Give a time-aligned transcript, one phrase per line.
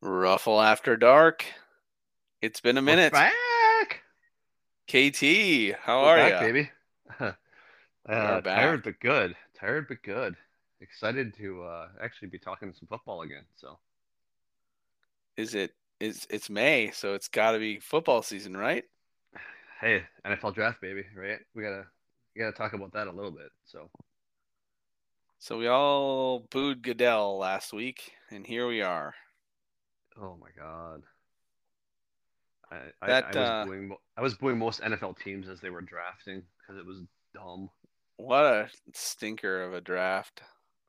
[0.00, 1.44] Ruffle after dark.
[2.40, 3.12] It's been a minute.
[3.12, 4.02] We're back.
[4.86, 6.52] KT, how We're are you?
[6.52, 6.70] baby.
[8.08, 9.36] uh, tired but good.
[9.58, 10.36] Tired but good.
[10.80, 13.44] Excited to uh, actually be talking some football again.
[13.56, 13.78] So
[15.36, 18.84] Is it is it's May, so it's got to be football season, right?
[19.80, 21.38] hey, NFL draft, baby, right?
[21.54, 21.86] We gotta
[22.34, 23.50] we gotta talk about that a little bit.
[23.66, 23.90] So
[25.40, 29.14] So we all booed Goodell last week, and here we are.
[30.20, 31.02] Oh my god.
[32.70, 35.70] I, I, That, I was uh, booing I was booing most NFL teams as they
[35.70, 37.02] were drafting because it was
[37.34, 37.70] dumb.
[38.16, 40.42] What a stinker of a draft.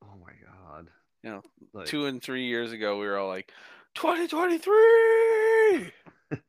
[0.03, 0.87] Oh my god.
[1.23, 1.41] You know,
[1.73, 3.51] Like, Two and three years ago, we were all like,
[3.95, 5.91] 2023!
[6.31, 6.41] and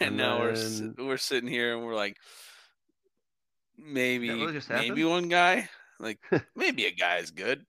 [0.00, 2.16] And now we're we're sitting here and we're like,
[3.76, 5.68] maybe really maybe one guy,
[5.98, 6.18] like
[6.56, 7.64] maybe a guy's good.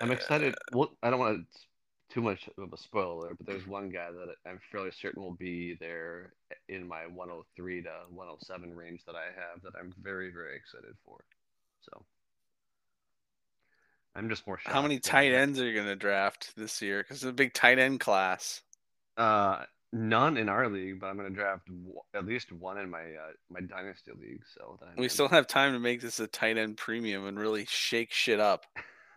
[0.00, 0.54] I'm excited.
[0.72, 1.46] Well, I don't want to
[2.10, 5.76] too much of a spoiler, but there's one guy that I'm fairly certain will be
[5.80, 6.32] there
[6.68, 11.24] in my 103 to 107 range that I have that I'm very, very excited for.
[11.80, 12.04] So
[14.14, 17.02] I'm just more How many tight ends are you going to draft this year?
[17.02, 18.62] Because it's a big tight end class.
[19.16, 22.90] Uh, none in our league, but I'm going to draft w- at least one in
[22.90, 24.42] my uh, my dynasty league.
[24.54, 27.64] So that We still have time to make this a tight end premium and really
[27.68, 28.66] shake shit up.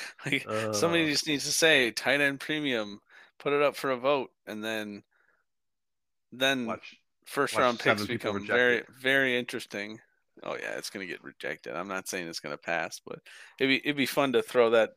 [0.26, 0.42] Like,
[0.74, 1.10] somebody Uh.
[1.10, 3.00] just needs to say tight end premium,
[3.38, 5.02] put it up for a vote, and then
[6.32, 6.96] then watch.
[7.26, 8.86] first watch round picks become very it.
[9.00, 10.00] very interesting.
[10.42, 11.76] Oh yeah, it's gonna get rejected.
[11.76, 13.20] I'm not saying it's gonna pass, but
[13.58, 14.96] it'd be it'd be fun to throw that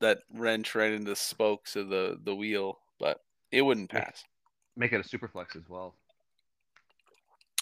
[0.00, 4.24] that wrench right into the spokes of the the wheel, but it wouldn't pass.
[4.76, 5.94] Make it a super flex as well.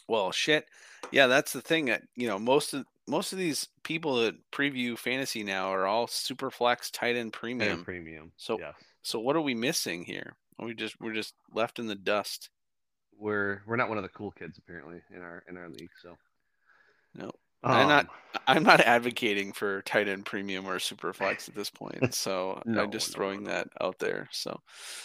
[0.09, 0.67] Well, shit.
[1.13, 4.97] Yeah, that's the thing that you know most of most of these people that preview
[4.97, 7.73] fantasy now are all super flex tight end premium.
[7.79, 8.33] And premium.
[8.37, 8.75] So- yes.
[9.03, 10.37] So what are we missing here?
[10.59, 12.51] Are we just we're just left in the dust.
[13.19, 15.91] we're we're not one of the cool kids apparently in our in our league.
[16.03, 16.17] So
[17.15, 17.31] No.
[17.63, 21.69] I'm not- Um, I'm not advocating for tight end premium or super flex at this
[21.71, 23.51] point, so No, I'm just no, throwing no.
[23.51, 24.29] that out there.
[24.33, 24.61] So,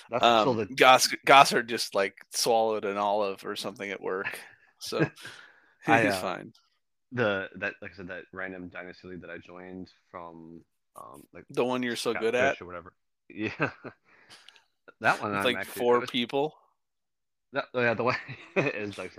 [0.09, 4.39] That's um, the Goss Gossard just like swallowed an olive or something at work,
[4.79, 4.99] so
[5.85, 6.53] he's I, uh, fine.
[7.15, 10.61] The that like I said that random dynasty league that I joined from
[10.95, 12.93] um like The one you're so Scott good at, or whatever.
[13.27, 13.71] Yeah,
[15.01, 16.53] that one like actually, four was- people.
[17.53, 18.15] That, oh, yeah, the one
[18.55, 19.13] is like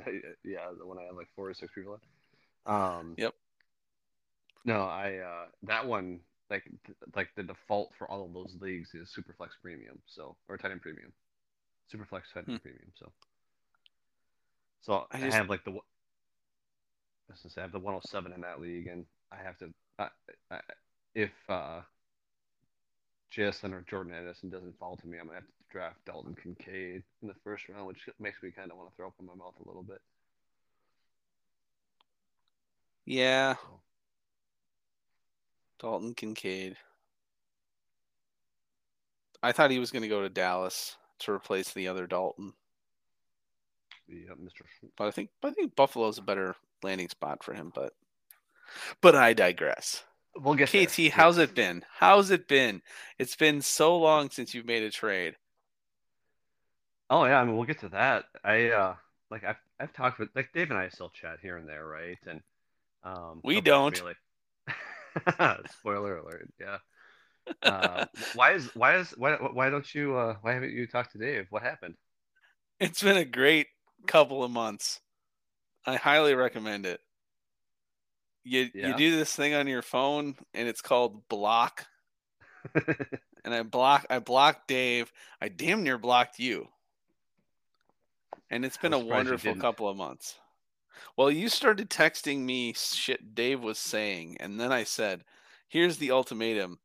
[0.45, 1.99] yeah, the one I have like four or six people.
[2.67, 2.73] In.
[2.73, 3.15] Um.
[3.17, 3.35] Yep.
[4.65, 6.21] No, I uh that one
[6.51, 10.57] like th- like the default for all of those leagues is Superflex Premium, so or
[10.59, 11.13] tight end Premium,
[11.93, 12.63] Superflex tight end Hmm.
[12.63, 12.93] Premium.
[12.99, 13.11] So,
[14.83, 15.79] so I I, have like the
[17.29, 19.73] I was gonna say I have the 107 in that league, and I have to
[19.99, 20.09] I,
[20.51, 20.61] I,
[21.15, 21.81] if uh
[23.35, 27.03] JSN or Jordan Addison doesn't fall to me, I'm gonna have to draft Dalton Kincaid
[27.23, 29.35] in the first round, which makes me kind of want to throw up in my
[29.35, 30.01] mouth a little bit.
[33.05, 33.81] Yeah, So,
[35.79, 36.77] Dalton Kincaid.
[39.43, 42.53] I thought he was going to go to Dallas to replace the other Dalton,
[44.09, 44.65] the uh, Mr.
[44.79, 44.95] Schultz.
[44.97, 47.73] but I think I think Buffalo's a better landing spot for him.
[47.75, 47.93] But
[49.01, 50.05] but I digress.
[50.37, 50.87] We'll get there.
[50.87, 51.85] KT, how's it been?
[51.99, 52.83] How's it been?
[53.19, 55.37] It's been so long since you've made a trade.
[57.09, 58.25] Oh yeah, I mean we'll get to that.
[58.45, 58.95] I uh
[59.31, 62.19] like I've I've talked with like Dave and I still chat here and there, right?
[62.27, 62.41] And
[63.05, 64.15] um We don't talk
[64.67, 64.75] to me,
[65.39, 66.79] like spoiler alert, yeah.
[67.63, 71.19] Uh, why is why is why why don't you uh why haven't you talked to
[71.19, 71.47] Dave?
[71.51, 71.95] What happened?
[72.81, 73.69] It's been a great
[74.07, 75.01] couple of months.
[75.85, 77.01] I highly recommend it.
[78.45, 81.87] You you do this thing on your phone and it's called block.
[83.47, 85.13] And I block I blocked Dave.
[85.41, 86.67] I damn near blocked you.
[88.51, 90.35] And it's been a I'm surprised you wonderful couple of months.
[91.17, 95.25] Well, you started texting me shit Dave was saying, and then I said,
[95.69, 96.81] "Here's the ultimatum.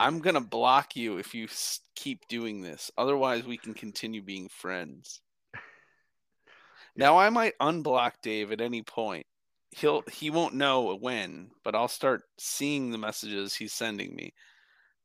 [0.00, 1.48] I'm going to block you if you
[1.94, 2.90] keep doing this.
[2.96, 5.20] Otherwise, we can continue being friends."
[6.96, 9.26] Now I might unblock Dave at any point.
[9.70, 14.32] He'll he won't know when, but I'll start seeing the messages he's sending me.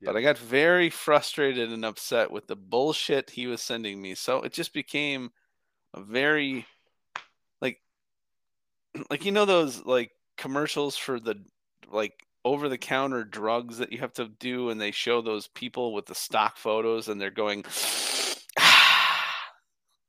[0.04, 4.16] But I got very frustrated and upset with the bullshit he was sending me.
[4.16, 5.32] So it just became
[5.94, 6.66] a very
[7.62, 7.82] like
[9.10, 11.36] like you know those like commercials for the
[11.92, 15.94] like over the counter drugs that you have to do and they show those people
[15.94, 17.64] with the stock photos and they're going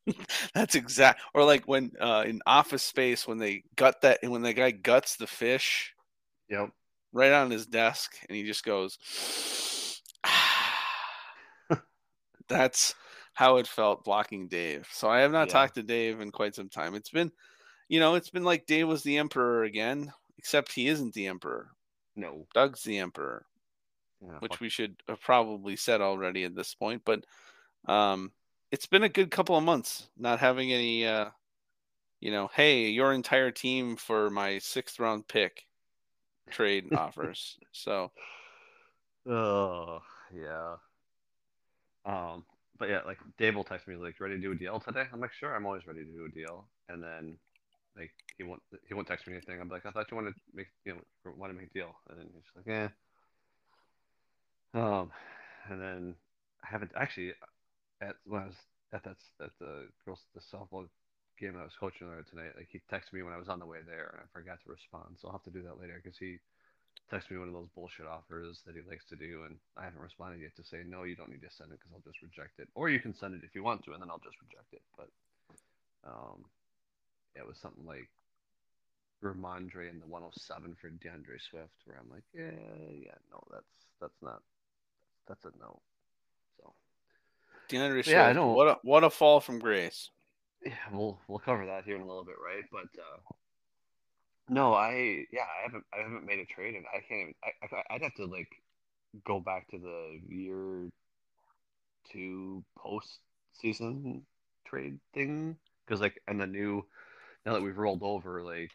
[0.55, 4.53] That's exact or like when uh in office space when they gut that when the
[4.53, 5.95] guy guts the fish
[6.49, 6.71] Yep.
[7.13, 8.99] right on his desk and he just goes
[12.49, 12.95] That's
[13.35, 14.87] how it felt blocking Dave.
[14.93, 15.53] So I have not Yeah.
[15.53, 16.95] talked to Dave in quite some time.
[16.95, 17.33] It's been,
[17.89, 21.71] you know, it's been like Dave was the emperor again, except he isn't the emperor.
[22.15, 22.47] No.
[22.53, 23.47] Doug's the emperor,
[24.21, 24.61] Yeah, which fuck.
[24.61, 27.03] we should have probably said already at this point.
[27.07, 27.25] But
[27.87, 28.33] um,
[28.73, 31.31] it's been a good couple of months not having any, uh,
[32.21, 35.67] you know, hey, your entire team for my sixth round pick
[36.51, 37.59] trade offers.
[37.73, 38.13] So
[39.27, 40.01] Oh,
[40.35, 40.77] yeah.
[42.05, 42.45] Um,
[42.79, 45.21] but yeah, like Dave will text me like, "Ready to do a deal today?" I'm
[45.21, 47.39] like, "Sure, I'm always ready to do a deal." And then,
[47.97, 49.61] like, he won't he won't text me anything.
[49.61, 51.01] I'm like, "I thought you wanted to make you know
[51.37, 52.89] want to make a deal," and then he's like, "Yeah."
[54.75, 55.13] Um,
[55.69, 56.17] and then
[56.65, 57.35] I haven't actually
[58.03, 58.61] at when I was
[58.93, 60.87] at that at the girls the softball
[61.39, 62.53] game I was coaching there tonight.
[62.57, 64.71] Like he texted me when I was on the way there, and I forgot to
[64.71, 65.17] respond.
[65.21, 66.39] So I'll have to do that later because he
[67.11, 70.03] texted me one of those bullshit offers that he likes to do, and I haven't
[70.03, 72.59] responded yet to say no, you don't need to send it because I'll just reject
[72.59, 74.73] it, or you can send it if you want to, and then I'll just reject
[74.73, 74.83] it.
[74.97, 75.11] But
[76.05, 76.45] um,
[77.37, 78.09] it was something like
[79.23, 82.51] Rhamondre and the 107 for D'Andre Swift, where I'm like, yeah,
[82.91, 84.43] yeah, no, that's that's not
[85.29, 85.81] that's a no.
[86.59, 86.73] So
[87.73, 90.11] D'Andre Swift, Yeah, I don't- what a what a fall from grace.
[90.65, 92.65] yeah, we'll we'll cover that here in a little bit, right?
[92.71, 93.33] But uh,
[94.49, 97.35] no, I yeah, I haven't I haven't made a trade, and I can't even.
[97.45, 98.49] I, I I'd have to like
[99.25, 100.89] go back to the year
[102.11, 103.19] two post
[103.61, 104.25] season
[104.67, 106.85] trade thing because like and the new
[107.45, 108.71] now that we've rolled over, like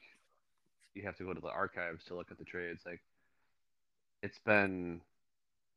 [0.93, 2.81] you have to go to the archives to look at the trades.
[2.85, 3.01] Like
[4.23, 5.01] it's been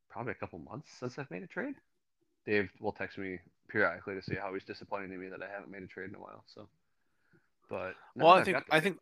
[0.09, 1.75] probably a couple months since I've made a trade.
[2.45, 5.71] Dave will text me periodically to say how he's disappointed in me that I haven't
[5.71, 6.43] made a trade in a while.
[6.53, 6.67] So,
[7.69, 8.99] but well, I I've think I think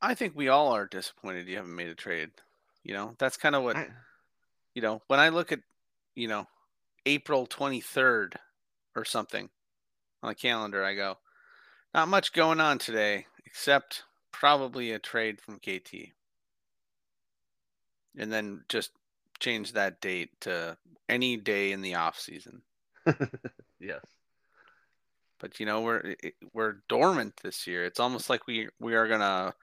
[0.00, 2.30] I think we all are disappointed you haven't made a trade.
[2.82, 3.88] You know, that's kind of what I,
[4.74, 5.02] you know.
[5.06, 5.60] When I look at
[6.14, 6.46] you know
[7.06, 8.36] April twenty third
[8.94, 9.48] or something
[10.22, 11.18] on the calendar, I go,
[11.94, 14.02] not much going on today except
[14.32, 16.10] probably a trade from KT,
[18.18, 18.90] and then just
[19.38, 20.76] change that date to
[21.08, 22.62] any day in the off season.
[23.80, 24.04] yes,
[25.38, 26.14] But you know we're
[26.52, 27.84] we're dormant this year.
[27.84, 29.54] It's almost like we we are gonna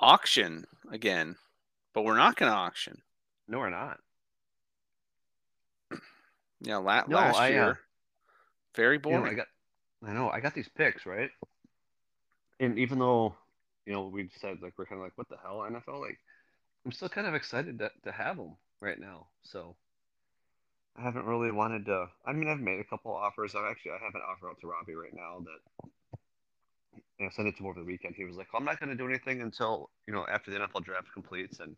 [0.00, 1.36] auction again,
[1.94, 3.02] but we're not gonna auction.
[3.48, 3.98] no, we're not.
[6.60, 7.80] Yeah, la- No, last I, uh, year,
[8.74, 9.24] very You boring.
[9.24, 9.46] know, I got,
[10.04, 11.30] I know, I got these picks right,
[12.60, 13.34] and even though
[13.86, 16.18] you know we said like we're kind of like what the hell NFL, like
[16.84, 19.28] I'm still kind of excited to to have them right now.
[19.42, 19.76] So
[20.98, 22.08] I haven't really wanted to.
[22.26, 23.54] I mean, I've made a couple offers.
[23.54, 25.90] I've actually I have an offer out to Robbie right now that
[27.18, 28.14] you know, sent it to him over the weekend.
[28.16, 30.58] He was like, well, I'm not going to do anything until you know after the
[30.58, 31.60] NFL draft completes.
[31.60, 31.76] And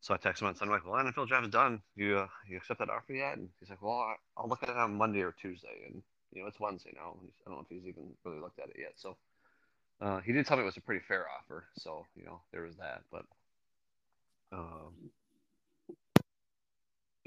[0.00, 1.82] so I texted him on Sunday, like, well, NFL draft is done.
[1.94, 3.36] You uh, you accept that offer yet?
[3.36, 5.86] And he's like, well, I, I'll look at it on Monday or Tuesday.
[5.86, 6.02] And
[6.32, 7.16] you know, it's Wednesday now.
[7.46, 8.94] I don't know if he's even really looked at it yet.
[8.96, 9.16] So
[10.00, 11.66] uh, he did tell me it was a pretty fair offer.
[11.78, 13.02] So you know, there was that.
[13.12, 13.24] But
[14.52, 15.10] um,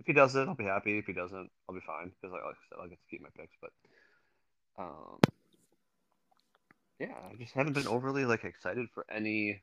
[0.04, 0.98] if he does it, I'll be happy.
[0.98, 3.22] If he doesn't, I'll be fine because like, like I said, I'll get to keep
[3.22, 3.56] my picks.
[3.62, 3.72] But
[4.78, 5.20] um,
[7.00, 9.62] yeah, I just haven't been overly like excited for any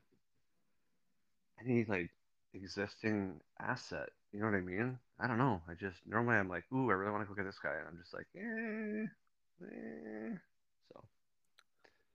[1.63, 2.09] any like
[2.55, 4.09] existing asset.
[4.33, 4.97] You know what I mean?
[5.19, 5.61] I don't know.
[5.69, 7.87] I just normally I'm like, ooh, I really want to look at this guy, and
[7.87, 9.05] I'm just like, eh,
[9.63, 10.37] eh.
[10.91, 11.03] So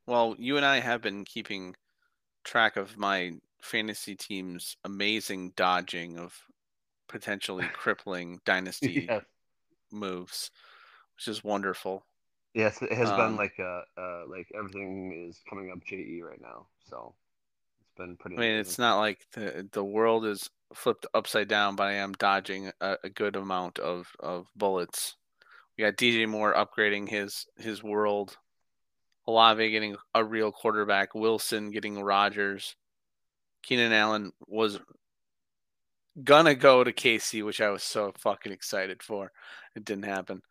[0.04, 1.76] Well, you and I have been keeping
[2.42, 6.40] track of my fantasy team's amazing dodging of
[7.08, 9.14] potentially crippling dynasty
[9.92, 10.50] moves,
[11.16, 12.06] which is wonderful.
[12.54, 16.40] yes, it has Um, been like uh, uh, like everything is coming up JE right
[16.40, 16.66] now.
[16.88, 17.14] So
[17.80, 18.36] it's been pretty.
[18.36, 18.60] I mean, amazing.
[18.60, 22.96] it's not like the the world is flipped upside down, but I am dodging a,
[23.04, 25.16] a good amount of of bullets.
[25.78, 28.38] We got DJ Moore upgrading his his world.
[29.26, 31.14] Olave getting a real quarterback.
[31.14, 32.76] Wilson getting Rodgers.
[33.62, 34.80] Keenan Allen was
[36.23, 39.32] gonna go to KC, which I was so fucking excited for.
[39.75, 40.42] It didn't happen.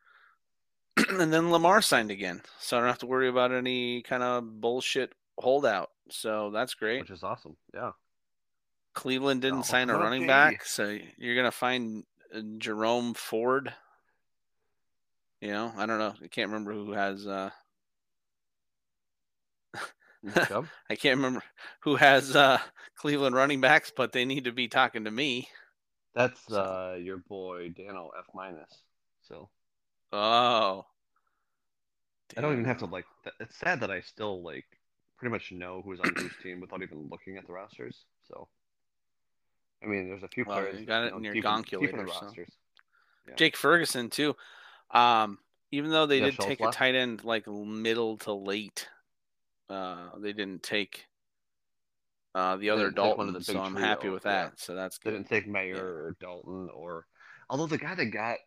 [1.10, 4.62] and then Lamar signed again, so I don't have to worry about any kind of
[4.62, 5.90] bullshit holdout.
[6.10, 7.02] So that's great.
[7.02, 7.58] which is awesome.
[7.74, 7.92] Yeah.
[8.94, 12.04] Cleveland didn't Oh, sign a running back, so you're gonna find
[12.34, 13.74] uh, Jerome Ford.
[15.42, 16.14] You know, I don't know.
[16.24, 17.28] I can't remember who has.
[17.28, 17.50] uh?
[20.90, 21.44] I can't remember
[21.82, 22.60] who has uh
[22.96, 25.50] Cleveland running backs, but they need to be talking to me.
[26.16, 28.82] That's uh your boy Dano F minus.
[29.22, 29.50] So
[30.12, 30.88] Oh,
[32.38, 33.06] I don't even have to like.
[33.40, 34.66] It's sad that I still like
[35.18, 38.06] pretty much know who's on whose team without even looking at the rosters.
[38.28, 38.48] So,
[39.84, 41.46] I mean, there's a few Well, players you got it know, in your deep
[41.80, 42.38] deep in the gonculator, so.
[43.28, 43.36] Yeah.
[43.38, 44.36] Jake Ferguson too.
[44.92, 45.40] Um,
[45.72, 48.90] Even though they Yeah, did Schultz take a tight end like middle to late,
[49.70, 51.06] uh, they didn't take
[52.34, 53.34] uh, the other didn't one of Dalton.
[53.34, 54.50] the So I'm happy trio, with yeah.
[54.50, 54.60] that.
[54.60, 55.18] So that's They good.
[55.18, 57.08] didn't take Mayer or Dalton or,
[57.50, 58.38] although the guy that got,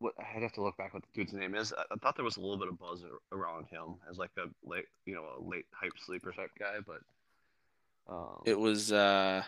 [0.00, 1.72] what I'd have to look back what the dude's name is.
[1.72, 4.44] I, I thought there was a little bit of buzz around him as like a
[4.68, 7.00] late, you know, a late hype sleeper type guy, but
[8.12, 9.42] um, It was uh,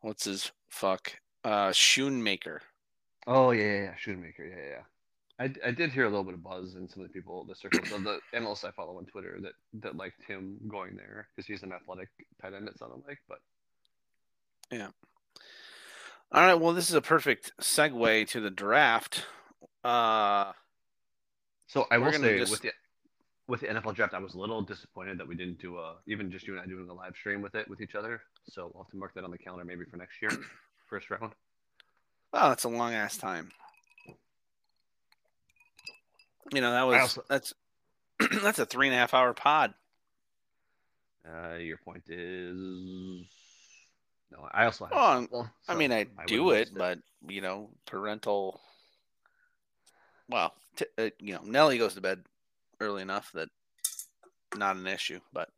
[0.00, 1.12] what's his fuck
[1.44, 2.60] uh, Schoonmaker.
[3.26, 4.82] oh yeah, yeah, yeah, Shoemaker, yeah, yeah.
[5.38, 7.54] I, I did hear a little bit of buzz in some of the people, the
[7.54, 11.46] circles of the analysts I follow on Twitter that that liked him going there because
[11.46, 12.08] he's an athletic
[12.40, 12.68] tight end.
[12.68, 13.38] It sounded like, but
[14.70, 14.88] yeah.
[16.32, 16.54] All right.
[16.54, 19.24] Well, this is a perfect segue to the draft.
[19.84, 20.52] Uh,
[21.66, 22.72] So I will say just- with the
[23.48, 26.30] with the NFL draft, I was a little disappointed that we didn't do a even
[26.30, 28.22] just you and I doing a live stream with it with each other.
[28.48, 30.30] So we'll have to mark that on the calendar maybe for next year,
[30.88, 31.32] first round.
[32.32, 33.50] well, that's a long ass time.
[36.52, 37.54] You know that was also- that's
[38.42, 39.74] that's a three and a half hour pod.
[41.26, 42.56] Uh, your point is
[44.30, 44.48] no.
[44.52, 45.28] I also have.
[45.30, 48.60] Well, I mean, I would've do it, but you know, parental.
[50.28, 52.22] Well, t- uh, you know, Nelly goes to bed
[52.80, 53.48] early enough that
[54.56, 55.48] not an issue, but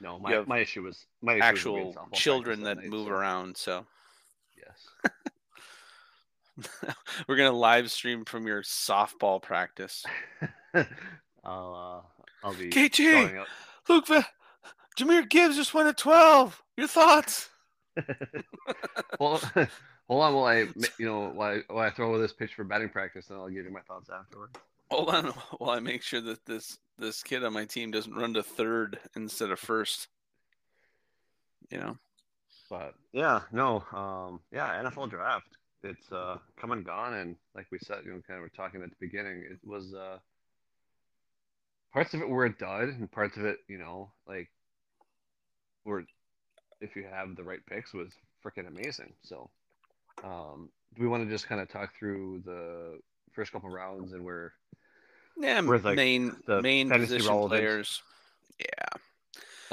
[0.00, 3.56] no, my, my issue was my issue actual softball children that night, move so, around.
[3.56, 3.86] So
[4.56, 5.12] Yes.
[7.28, 10.04] we're gonna live stream from your softball practice.
[11.44, 12.04] I'll
[12.44, 13.44] uh, I'll be KG!
[13.88, 14.26] Luke, Va-
[14.98, 16.62] Jahmyr Gibbs just went at twelve.
[16.76, 17.48] Your thoughts?
[19.20, 19.40] well,
[20.08, 20.66] hold on while I,
[20.98, 23.64] you know, while I, while I throw this pitch for batting practice, and I'll give
[23.64, 24.54] you my thoughts afterwards.
[24.90, 25.26] Hold on
[25.58, 28.98] while I make sure that this this kid on my team doesn't run to third
[29.16, 30.08] instead of first.
[31.70, 31.98] You know.
[32.70, 35.58] But yeah, no, um, yeah, NFL draft.
[35.84, 38.82] It's uh, come and gone, and like we said, you know, kind of were talking
[38.82, 40.18] at the beginning, it was uh,
[41.92, 44.48] parts of it were a dud, and parts of it, you know, like
[45.84, 46.04] were
[46.80, 48.12] if you have the right picks, was
[48.44, 49.12] freaking amazing.
[49.22, 49.50] So,
[50.24, 52.98] um, do we want to just kind of talk through the
[53.32, 54.52] first couple rounds and where
[55.36, 58.02] Yeah, With, like, main the main position players.
[58.58, 58.98] Yeah,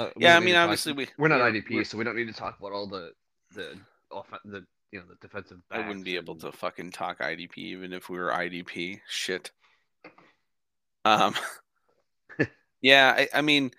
[0.06, 0.36] Uh, yeah.
[0.36, 2.26] I mean, to talk- obviously, we we're not we're- IDP, we're- so we don't need
[2.26, 3.12] to talk about all the
[3.54, 3.78] the
[4.10, 5.58] off the you know the defensive.
[5.70, 9.00] I wouldn't be able and- to fucking talk IDP even if we were IDP.
[9.08, 9.50] Shit.
[11.04, 11.34] Um.
[12.82, 13.70] yeah, I, I mean,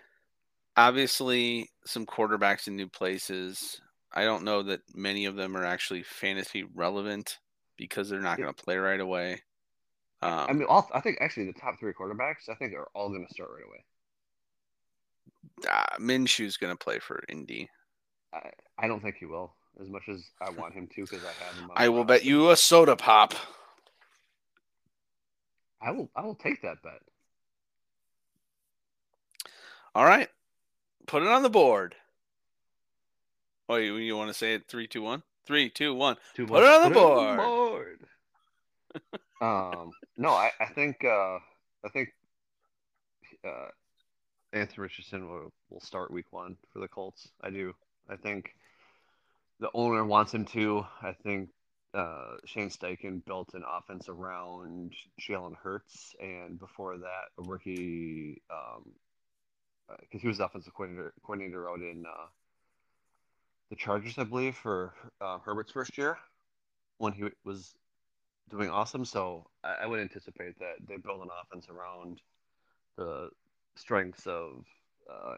[0.78, 3.80] obviously, some quarterbacks in new places.
[4.14, 7.38] I don't know that many of them are actually fantasy relevant
[7.78, 8.46] because they're not Yeah.
[8.46, 9.42] going to play right away.
[10.22, 13.10] Um, I mean, all, I think actually the top three quarterbacks, I think, are all
[13.10, 13.84] going to start right away.
[15.72, 17.70] uh, Minshew's going to play for Indy.
[18.34, 21.46] I, I don't think he will, as much as I want him to, because I
[21.46, 21.72] have him.
[21.72, 23.34] On I will bet you a soda pop.
[25.82, 26.10] I will.
[26.16, 27.00] I will take that bet.
[29.94, 30.30] All right,
[31.06, 31.96] put it on the board.
[33.68, 34.68] Oh, you, you want to say it?
[34.68, 35.24] Three, two, one.
[35.46, 36.18] Three, two, one.
[36.36, 37.38] Two Put it on the board.
[37.38, 38.00] board.
[39.42, 41.40] um, no, I, I think uh,
[41.86, 42.10] I think
[43.46, 43.70] uh,
[44.54, 47.30] Anthony Richardson will, will start Week One for the Colts.
[47.42, 47.74] I do.
[48.10, 48.54] I think
[49.62, 50.86] the owner wants him to.
[51.02, 51.50] I think
[51.94, 58.42] uh, Shane Steichen built an offense around Jalen Hurts, and before that, a rookie
[60.00, 62.28] because he was the offensive coordinator, coordinator out in uh,
[63.70, 66.18] the Chargers, I believe, for uh, Herbert's first year
[66.98, 67.74] when he was
[68.50, 69.06] doing awesome.
[69.06, 72.22] So I, I would anticipate that they build an offense around
[72.98, 73.30] the
[73.76, 74.66] strengths of
[75.12, 75.36] uh,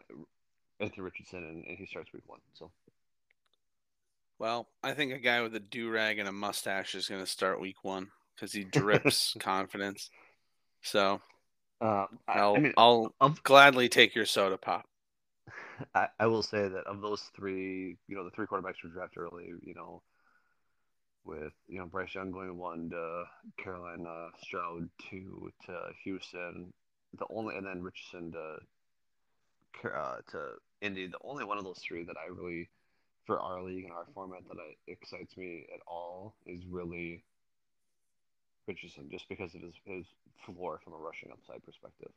[0.80, 2.40] Anthony Richardson, and, and he starts week one.
[2.54, 2.72] So
[4.40, 7.30] Well, I think a guy with a do rag and a mustache is going to
[7.30, 10.10] start week one because he drips confidence.
[10.82, 11.22] So
[11.82, 14.86] uh, I'll I mean, I'll of, gladly take your soda pop.
[15.96, 19.24] I, I will say that of those three, you know, the three quarterbacks were drafted
[19.24, 20.02] early, you know,
[21.26, 23.24] with you know Bryce Young going one to
[23.62, 26.74] Carolina, Stroud two to Houston,
[27.18, 28.58] the only, and then Richardson to
[29.90, 31.08] uh, to Indy.
[31.08, 32.70] The only one of those three that I really,
[33.26, 37.24] for our league and our format, that I, excites me at all is really
[38.68, 40.06] Richardson, just because of his his
[40.46, 42.12] floor from a rushing upside perspective.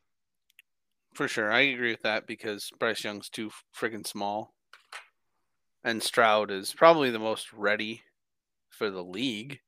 [1.15, 1.51] For sure.
[1.51, 4.53] I agree with that because Bryce Young's too freaking small.
[5.83, 8.03] And Stroud is probably the most ready
[8.69, 9.61] for the league,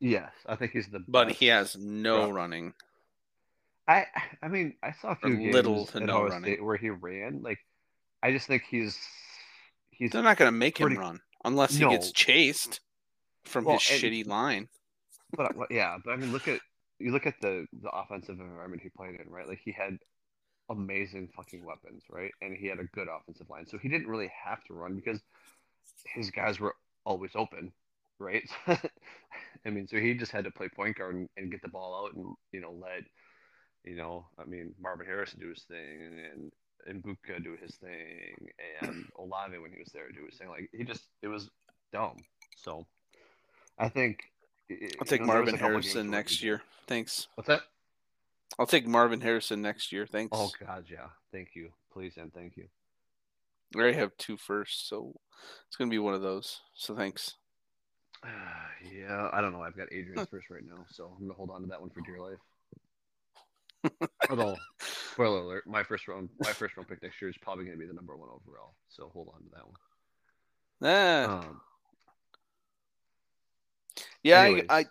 [0.00, 1.04] Yes, I think he's the.
[1.06, 2.74] but he has no running.
[3.88, 4.06] I
[4.42, 6.54] I mean I saw a few games little to no Ohio running.
[6.54, 7.42] State where he ran.
[7.42, 7.58] Like
[8.22, 8.98] I just think he's
[9.98, 11.90] he's They're not going to make him run unless he No.
[11.90, 12.80] gets chased
[13.44, 14.68] from Well, his and- shitty line.
[15.36, 16.60] but, but yeah, but I mean look at
[16.98, 19.46] you look at the the offensive environment he played in, right?
[19.48, 19.98] Like he had
[20.70, 22.32] amazing fucking weapons, right?
[22.42, 25.20] And he had a good offensive line, so he didn't really have to run because
[26.06, 26.74] his guys were
[27.04, 27.72] always open,
[28.18, 28.42] right?
[28.66, 32.04] I mean, so he just had to play point guard and, and, get the ball
[32.04, 33.02] out and you know let
[33.84, 36.52] you know, I mean Marvin Harrison do his thing and and,
[36.86, 38.48] and Buka do his thing
[38.80, 40.48] and Olave when he was there do his thing.
[40.48, 41.50] Like he just it was
[41.92, 42.16] dumb.
[42.56, 42.86] So
[43.78, 44.24] I think
[44.70, 46.62] I'll take Marvin Harrison next year.
[46.86, 47.28] Thanks.
[47.34, 47.62] What's that?
[48.58, 50.06] I'll take Marvin Harrison next year.
[50.06, 50.30] Thanks.
[50.32, 51.08] Oh God, yeah.
[51.32, 52.68] Thank you, please, and thank you.
[53.74, 55.12] I already have two first, so
[55.66, 56.60] it's gonna be one of those.
[56.74, 57.34] So thanks.
[58.22, 58.28] Uh,
[58.96, 59.62] yeah, I don't know.
[59.62, 62.00] I've got Adrian's first right now, so I'm gonna hold on to that one for
[62.00, 62.38] dear life.
[64.30, 64.56] Although,
[65.16, 67.86] spoiler alert, my first round, my first round pick next year is probably gonna be
[67.86, 68.74] the number one overall.
[68.88, 69.76] So hold on to that one.
[70.82, 71.38] Ah.
[71.38, 71.60] Um,
[74.22, 74.84] yeah, I, I,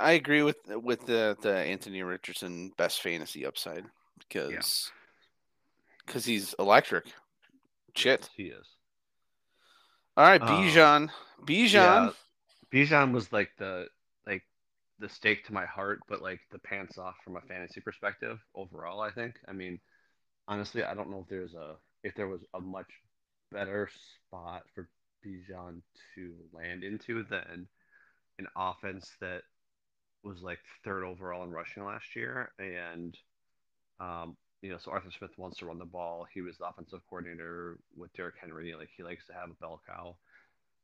[0.00, 3.84] I agree with with the the Anthony Richardson best fantasy upside
[4.18, 4.90] because
[6.04, 6.32] because yeah.
[6.32, 7.06] he's electric.
[7.94, 8.66] Shit, he is.
[10.16, 11.10] All right, um, Bijan.
[11.44, 11.72] Bijan.
[11.72, 12.10] Yeah,
[12.72, 13.86] Bijan was like the
[14.98, 19.00] the stake to my heart, but like the pants off from a fantasy perspective overall.
[19.00, 19.36] I think.
[19.48, 19.80] I mean,
[20.48, 22.90] honestly, I don't know if there's a if there was a much
[23.52, 23.88] better
[24.26, 24.88] spot for
[25.24, 25.82] Bijan
[26.14, 27.68] to land into than
[28.38, 29.42] an offense that
[30.24, 33.16] was like third overall in rushing last year, and
[34.00, 36.26] um, you know, so Arthur Smith wants to run the ball.
[36.32, 38.74] He was the offensive coordinator with Derrick Henry.
[38.74, 40.16] Like he likes to have a bell cow.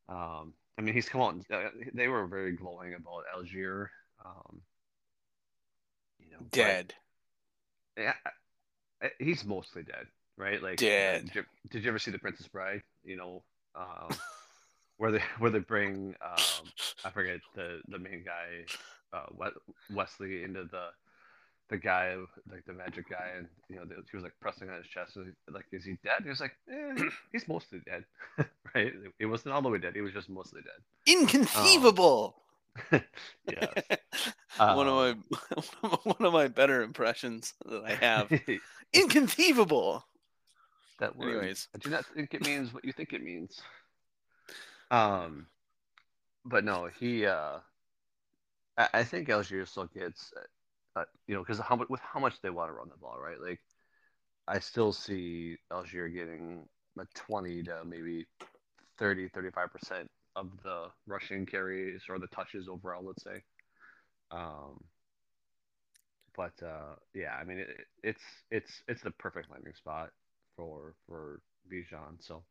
[0.08, 1.42] Um, I mean, he's come on.
[1.52, 3.88] Uh, they were very glowing about Allgeier.
[4.24, 4.62] Um,
[6.18, 6.94] you know, dead.
[7.96, 10.62] But, yeah, he's mostly dead, right?
[10.62, 11.26] Like dead.
[11.26, 12.82] Did you, did you ever see The Princess Bride?
[13.04, 13.42] You know,
[13.74, 14.16] um,
[14.96, 16.68] where they where they bring um,
[17.04, 18.64] I forget the the main guy
[19.12, 19.50] uh,
[19.90, 20.88] Westley into the
[21.70, 22.14] the guy
[22.50, 25.16] like the magic guy and you know he was like pressing on his chest
[25.50, 28.04] like is he dead he was like eh, he's mostly dead
[28.74, 32.36] right he wasn't all the way dead he was just mostly dead inconceivable
[32.92, 33.02] um,
[33.48, 33.96] yeah
[34.58, 38.30] one of my one of my better impressions that i have.
[38.92, 40.04] Inconceivable!
[41.00, 41.30] That word.
[41.30, 41.68] Anyways.
[41.74, 43.60] I do not think it means what you think it means.
[44.90, 45.46] Um,
[46.44, 47.26] but no, he.
[47.26, 47.58] Uh,
[48.78, 52.40] I, I think Allgeier still gets, uh, uh you know, because how with how much
[52.40, 53.40] they want to run the ball, right?
[53.40, 53.60] Like,
[54.46, 58.26] I still see Allgeier getting a twenty to maybe
[58.98, 63.04] 30, 35 percent of the rushing carries or the touches overall.
[63.04, 63.42] Let's say.
[64.30, 64.82] Um,
[66.36, 67.68] but uh, yeah, I mean, it,
[68.02, 70.10] it's it's it's the perfect landing spot
[70.56, 71.40] for for
[71.72, 72.20] Bijan.
[72.20, 72.42] So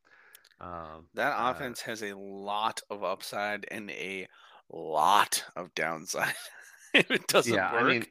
[0.61, 4.27] um, that uh, offense uh, has a lot of upside and a
[4.71, 6.33] lot of downside.
[6.93, 8.05] if it doesn't yeah, work, I mean,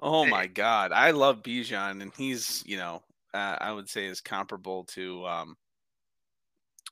[0.00, 3.02] oh my god, I love Bijan, and he's you know
[3.34, 5.56] uh, I would say is comparable to um,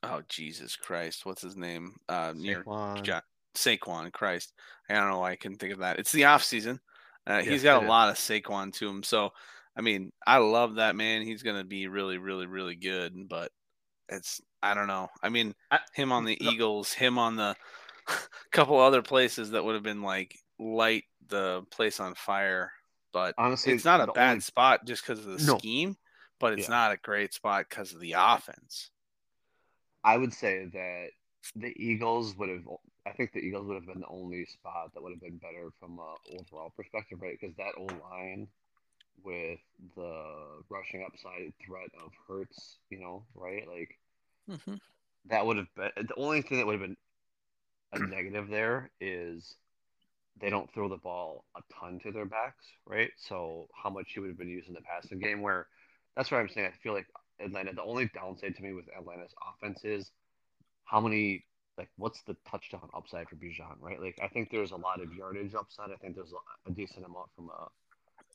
[0.02, 1.96] oh Jesus Christ, what's his name?
[2.08, 2.64] Uh, near
[3.02, 3.22] John,
[3.54, 4.52] Saquon Christ.
[4.88, 5.98] I don't know why I couldn't think of that.
[5.98, 6.80] It's the off season.
[7.26, 7.88] Uh, he's got a is.
[7.88, 9.32] lot of Saquon to him, so
[9.76, 11.22] I mean, I love that man.
[11.22, 13.28] He's going to be really, really, really good.
[13.28, 13.52] But
[14.08, 15.08] it's I don't know.
[15.22, 16.50] I mean, I, him on the no.
[16.50, 17.56] Eagles, him on the
[18.52, 22.72] couple other places that would have been like light the place on fire.
[23.12, 24.40] But honestly, it's not a bad only...
[24.40, 25.58] spot just because of the no.
[25.58, 25.96] scheme,
[26.38, 26.74] but it's yeah.
[26.74, 28.90] not a great spot because of the offense.
[30.04, 31.08] I would say that
[31.56, 32.62] the Eagles would have.
[33.06, 35.70] I think the Eagles would have been the only spot that would have been better
[35.80, 37.38] from a overall perspective, right?
[37.40, 38.48] Because that old line
[39.24, 39.58] with
[39.96, 43.66] the rushing upside threat of Hurts, you know, right?
[43.68, 43.98] Like
[44.48, 44.74] mm-hmm.
[45.28, 46.96] that would have been the only thing that would have been
[47.92, 49.54] a negative there is
[50.40, 53.10] they don't throw the ball a ton to their backs, right?
[53.16, 55.66] So how much he would have been used in the passing game where
[56.16, 56.68] that's what I'm saying.
[56.68, 57.06] I feel like
[57.40, 60.11] Atlanta the only downside to me with Atlanta's offense is
[60.85, 61.44] how many
[61.79, 64.00] like what's the touchdown upside for Bijan, right?
[64.00, 65.90] Like I think there's a lot of yardage upside.
[65.90, 66.35] I think there's
[66.66, 67.68] a decent amount from a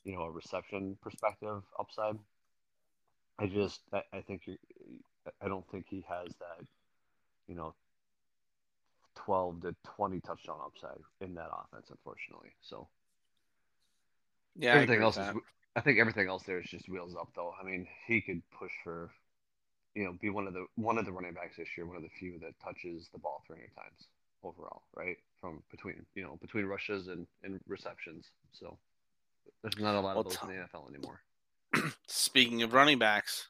[0.04, 2.18] you know a reception perspective upside.
[3.38, 4.56] I just I, I think you
[5.42, 6.66] I don't think he has that
[7.46, 7.74] you know
[9.16, 12.50] 12 to 20 touchdown upside in that offense unfortunately.
[12.62, 12.88] So
[14.58, 15.28] yeah, everything else is
[15.76, 17.54] I think everything else there is just wheels up though.
[17.60, 19.10] I mean, he could push for
[19.96, 22.02] you know, be one of the one of the running backs this year, one of
[22.02, 24.08] the few that touches the ball 300 times
[24.44, 25.16] overall, right?
[25.40, 28.26] From between, you know, between rushes and, and receptions.
[28.52, 28.76] So
[29.62, 31.22] there's not a lot well, of those t- in the NFL anymore.
[32.06, 33.48] Speaking of running backs,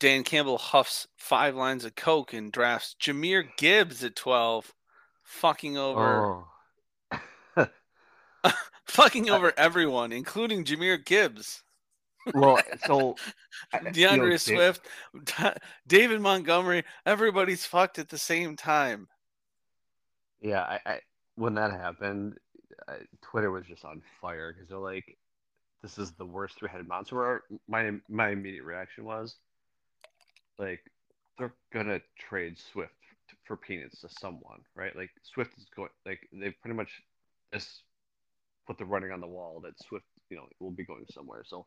[0.00, 4.74] Dan Campbell huffs five lines of coke and drafts Jahmyr Gibbs at twelve,
[5.22, 6.26] fucking over.
[6.26, 6.48] Oh.
[8.86, 11.62] fucking over everyone, including Jahmyr Gibbs,
[12.34, 13.16] Well, so
[13.72, 14.86] I- you know, D'Andre Swift,
[15.24, 15.54] Da-
[15.86, 16.84] David Montgomery.
[17.06, 19.08] Everybody's fucked at the same time.
[20.40, 21.00] Yeah, I, I
[21.36, 22.36] when that happened,
[22.88, 25.16] I, Twitter was just on fire because they're like,
[25.82, 29.36] "This is the worst three-headed monster." My my immediate reaction was,
[30.58, 30.80] like,
[31.38, 32.92] they're gonna trade Swift
[33.44, 34.94] for peanuts to someone, right?
[34.96, 37.02] Like Swift is going, like they pretty much
[37.52, 37.82] this
[38.66, 41.42] put the running on the wall that Swift, you know, will be going somewhere.
[41.46, 41.66] So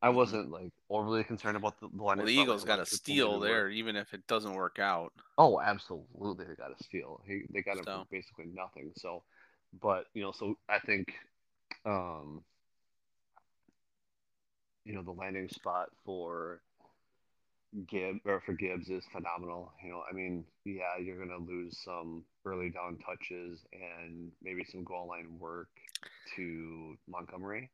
[0.00, 2.18] I wasn't like overly concerned about the, the line.
[2.18, 3.72] Well, the Eagles got a steal there, work.
[3.72, 5.12] even if it doesn't work out.
[5.36, 7.20] Oh, absolutely, they got a steal.
[7.26, 8.06] He, they got him So.
[8.10, 8.92] basically nothing.
[8.96, 9.22] So,
[9.80, 11.12] but you know, so I think,
[11.84, 12.42] um,
[14.84, 16.60] you know, the landing spot for
[17.86, 19.72] Gibb or for Gibbs is phenomenal.
[19.84, 24.84] You know, I mean, yeah, you're gonna lose some early down touches and maybe some
[24.84, 25.68] goal line work
[26.36, 27.70] to Montgomery.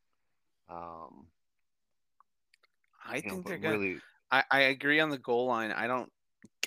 [0.69, 1.27] Um,
[3.07, 3.77] I you know, think they're gonna.
[3.77, 3.97] really,
[4.31, 5.71] I, I agree on the goal line.
[5.71, 6.11] I don't.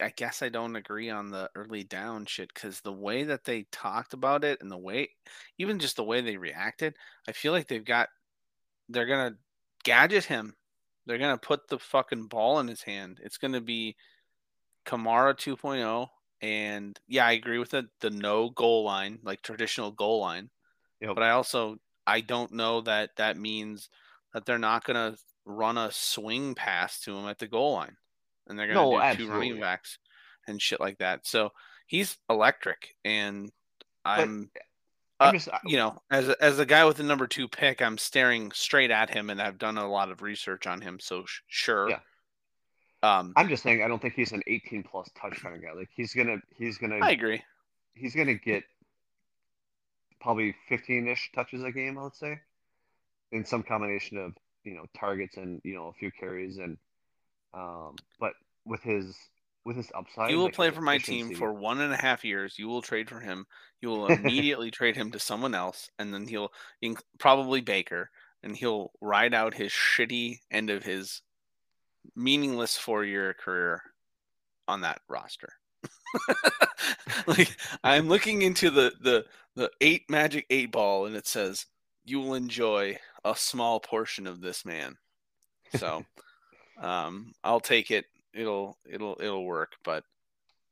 [0.01, 3.67] I guess I don't agree on the early down shit because the way that they
[3.73, 5.11] talked about it and the way,
[5.59, 6.95] even just the way they reacted,
[7.29, 8.09] I feel like they've got.
[8.89, 9.37] They're gonna
[9.85, 10.55] gadget him.
[11.09, 13.21] They're gonna put the fucking ball in his hand.
[13.25, 13.97] It's gonna be
[14.87, 16.09] Kamara 2.0.
[16.41, 17.87] And yeah, I agree with it.
[18.01, 20.51] The no goal line, like traditional goal line.
[21.03, 23.91] know, But I also I don't know that that means
[24.35, 27.97] that they're not gonna run a swing pass to him at the goal line,
[28.47, 29.99] and they're gonna No, do two running backs
[30.47, 31.27] and shit like that.
[31.27, 31.53] So
[31.87, 33.51] he's electric, and
[34.05, 34.51] I'm, I'm
[35.21, 37.81] uh, just, I- you know, as a, as a guy with the number two pick,
[37.83, 40.99] I'm staring straight at him, and I've done a lot of research on him.
[41.01, 41.99] So sh- sure, Yeah.
[43.01, 45.73] Um, I'm just saying, I don't think he's an 18 plus touch kind of guy.
[45.73, 47.43] Like he's gonna, he's gonna, I agree.
[47.95, 48.65] he's gonna get
[50.21, 52.41] probably 15-ish touches a game, let's say,
[53.31, 54.33] in some combination of
[54.65, 56.77] you know targets and you know a few carries and
[57.55, 58.33] um, but
[58.65, 59.17] with his
[59.69, 62.25] with his upside, He will like, play for my team for one and a half
[62.25, 62.59] years.
[62.59, 63.47] You will trade for him.
[63.83, 66.51] You will immediately trade him to someone else, and then he'll
[67.19, 68.11] probably Baker,
[68.43, 71.21] and he'll ride out his shitty end of his
[72.17, 73.83] meaningless four-year career
[74.67, 75.53] on that roster.
[77.27, 77.55] like
[77.85, 81.67] I'm looking into the the the eight magic eight ball, and it says
[82.07, 84.97] you will enjoy a small portion of this man.
[85.77, 86.07] So,
[86.81, 88.07] um, I'll take it.
[88.35, 90.05] It'll it'll it'll work, but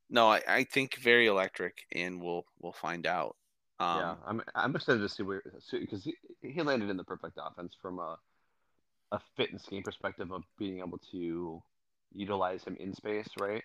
[0.09, 3.35] no, I, I think very electric, and we'll we'll find out.
[3.79, 7.37] Um, yeah, I'm I'm excited to see where because he, he landed in the perfect
[7.41, 8.17] offense from a
[9.11, 11.61] a fit and scheme perspective of being able to
[12.13, 13.63] utilize him in space, right?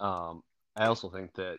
[0.00, 0.42] Um,
[0.76, 1.58] I also think that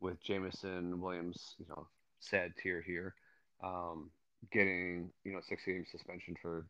[0.00, 1.86] with Jameson Williams, you know,
[2.20, 3.14] sad tier here,
[3.62, 4.10] um,
[4.52, 6.66] getting you know six game suspension for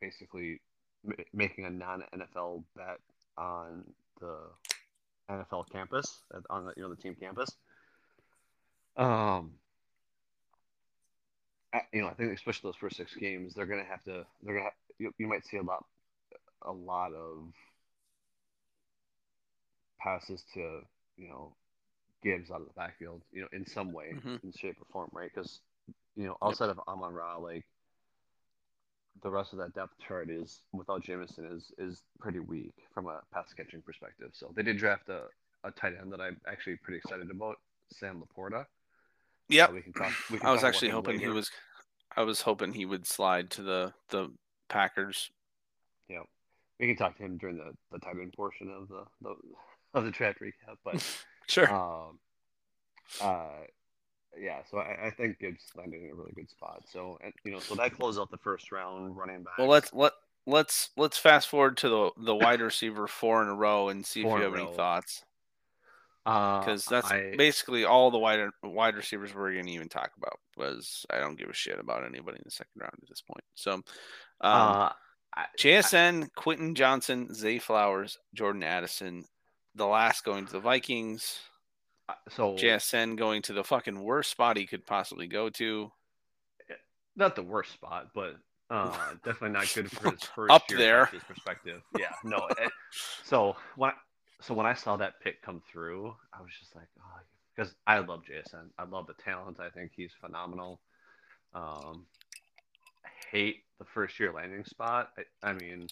[0.00, 0.60] basically
[1.06, 2.98] m- making a non NFL bet
[3.36, 3.84] on
[4.20, 4.38] the
[5.30, 6.18] NFL campus
[6.50, 7.50] on the you know the team campus.
[8.96, 9.52] Um,
[11.72, 14.24] I, you know, I think especially those first six games, they're gonna have to.
[14.42, 14.64] They're gonna.
[14.64, 15.84] Have, you, you might see a lot,
[16.62, 17.52] a lot of
[20.00, 20.80] passes to
[21.18, 21.52] you know
[22.22, 23.22] Gibbs out of the backfield.
[23.32, 24.42] You know, in some way, Mhm.
[24.44, 25.30] in shape or form, right?
[25.32, 25.60] Because
[26.16, 27.66] you know, outside of Amon Ra, like
[29.22, 33.20] the rest of that depth chart is without Jameson is is pretty weak from a
[33.32, 34.30] pass catching perspective.
[34.32, 35.22] So they did draft a,
[35.64, 37.56] a tight end that I'm actually pretty excited about,
[37.92, 38.66] Sam Laporta.
[39.48, 40.12] Yeah, Uh, we can talk.
[40.30, 41.50] We can I was talk actually him hoping he was.
[42.16, 44.32] I was hoping he would slide to the the
[44.68, 45.30] Packers.
[46.08, 46.22] Yeah,
[46.80, 49.34] we can talk to him during the the tight end portion of the, the
[49.94, 50.76] of the draft recap.
[50.84, 51.04] But
[51.48, 51.72] Sure.
[51.72, 52.18] um,
[53.20, 53.48] uh,
[54.38, 54.58] yeah.
[54.70, 56.82] So I, I think Gibbs landed in a really good spot.
[56.90, 59.58] So and you know, so that closed out the first round running back.
[59.58, 60.12] well, let's let
[60.46, 64.22] let's let's fast forward to the the wide receiver four in a row and see
[64.22, 64.72] Four if you a have any row.
[64.76, 65.24] thoughts.
[66.24, 70.10] uh, Because that's I, basically all the wide wide receivers we're going to even talk
[70.16, 70.38] about.
[70.56, 73.44] Was I don't give a shit about anybody in the second round at this point.
[73.54, 73.82] So, um,
[74.42, 74.90] uh,
[75.34, 79.24] I, JSN, Quentin Johnston, Zay Flowers, Jordan Addison,
[79.74, 81.38] the last going to the Vikings.
[82.28, 85.90] So JSN going to the fucking worst spot he could possibly go to.
[87.16, 88.36] not the worst spot, but
[88.70, 88.92] uh,
[89.24, 91.06] definitely not good for his first Up year there.
[91.06, 91.82] coach's perspective.
[91.98, 92.46] Yeah, no.
[92.58, 92.72] it-
[93.24, 93.94] so when I,
[94.40, 97.20] so when I saw that pick come through, I was just like, oh,
[97.56, 98.68] because I love JSN.
[98.78, 99.58] I love the talent.
[99.60, 100.80] I think he's phenomenal.
[101.54, 102.04] Um,
[103.04, 105.10] I hate the first year landing spot.
[105.42, 105.88] I, I mean,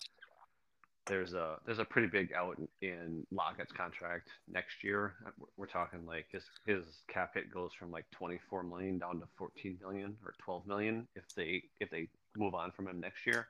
[1.07, 5.15] there's a there's a pretty big out in, Lockett's contract next year.
[5.39, 9.27] We're, we're talking like his his cap hit goes from like 24 million down to
[9.37, 13.49] 14 million or 12 million if they if they move on from him next year.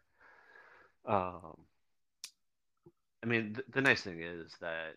[1.06, 1.56] Um,
[3.22, 4.96] I mean, th- the nice thing is that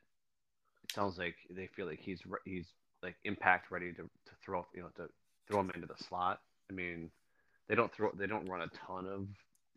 [0.84, 2.67] it sounds like they feel like he's re- he's
[3.04, 5.10] like impact ready to, to throw you know to
[5.48, 6.41] throw him into the slot.
[6.70, 7.12] I mean,
[7.67, 9.28] they don't throw they don't run a ton of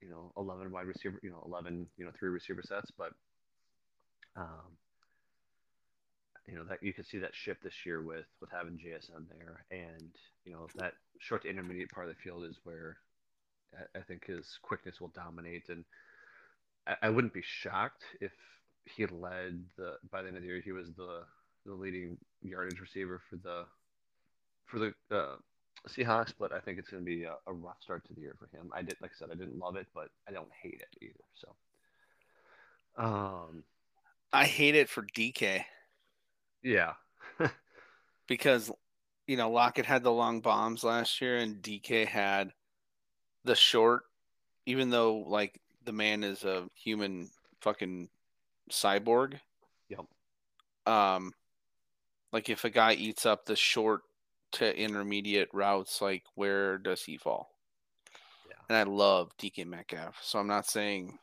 [0.00, 3.12] you know 11 wide receiver you know 11 you know three receiver sets, but
[4.36, 4.76] um,
[6.46, 9.64] you know that you can see that shift this year with with having JSN there,
[9.70, 10.10] and
[10.44, 12.96] you know that short to intermediate part of the field is where
[13.74, 15.84] I, I think his quickness will dominate, and
[16.86, 18.32] I, I wouldn't be shocked if
[18.84, 21.22] he led the by the end of the year he was the
[21.66, 23.64] the leading yardage receiver for the
[24.66, 25.36] for the uh,
[25.88, 28.36] Seahawks, but I think it's going to be a, a, rough start to the year
[28.38, 28.70] for him.
[28.74, 31.24] I did, like I said, I didn't love it, but I don't hate it either.
[31.34, 33.64] So, um,
[34.32, 35.64] I hate it for DK.
[36.62, 36.92] Yeah,
[38.28, 38.70] because
[39.26, 42.52] you know Lockett had the long bombs last year, and DK had
[43.44, 44.02] the short.
[44.66, 47.30] Even though like the man is a human
[47.62, 48.08] fucking
[48.70, 49.40] cyborg.
[49.88, 50.04] Yep.
[50.86, 51.32] Um,
[52.32, 54.02] like if a guy eats up the short
[54.52, 57.50] to intermediate routes, like where does he fall?
[58.48, 58.56] Yeah.
[58.68, 61.18] And I love DK Metcalf, so I'm not saying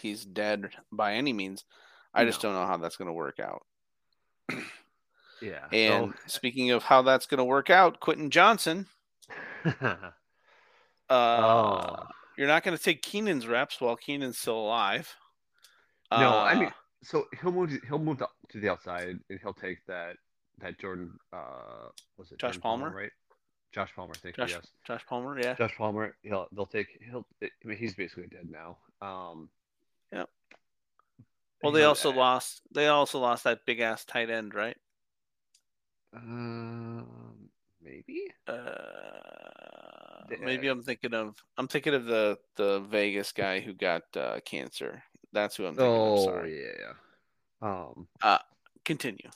[0.00, 1.64] he's dead by any means.
[2.14, 2.30] I no.
[2.30, 3.64] just don't know how that's going to work out.
[5.42, 5.66] yeah.
[5.72, 6.20] And so...
[6.26, 8.86] speaking of how that's going to work out, Quentin Johnston.
[9.80, 10.10] uh,
[11.10, 12.06] oh.
[12.36, 15.14] You're not going to take Keenan's reps while Keenan's still alive.
[16.12, 16.70] No, uh, I mean,
[17.02, 17.70] so he'll move.
[17.86, 20.16] He'll move to the outside, and he'll take that
[20.60, 21.18] that Jordan.
[21.32, 22.84] Uh, was it Josh Jordan Palmer?
[22.86, 22.96] Palmer?
[22.96, 23.12] Right.
[23.72, 24.56] Josh Palmer, thank Josh, you.
[24.56, 24.66] Yes.
[24.86, 25.54] Josh Palmer, yeah.
[25.54, 26.16] Josh Palmer.
[26.22, 27.26] He'll they'll take he'll.
[27.42, 28.78] I mean, he's basically dead now.
[29.06, 29.50] Um.
[30.12, 30.24] Yeah.
[31.62, 32.62] Well, they also uh, lost.
[32.72, 34.76] They also lost that big ass tight end, right?
[36.14, 37.50] Um,
[37.82, 38.24] maybe.
[38.46, 38.56] Uh,
[40.40, 41.36] maybe I'm thinking of.
[41.56, 45.02] I'm thinking of the the Vegas guy who got uh, cancer.
[45.32, 46.24] That's who I'm thinking oh, of.
[46.24, 46.62] Sorry.
[46.62, 46.92] yeah.
[47.60, 48.08] Um.
[48.22, 48.38] Uh,
[48.84, 49.28] continue.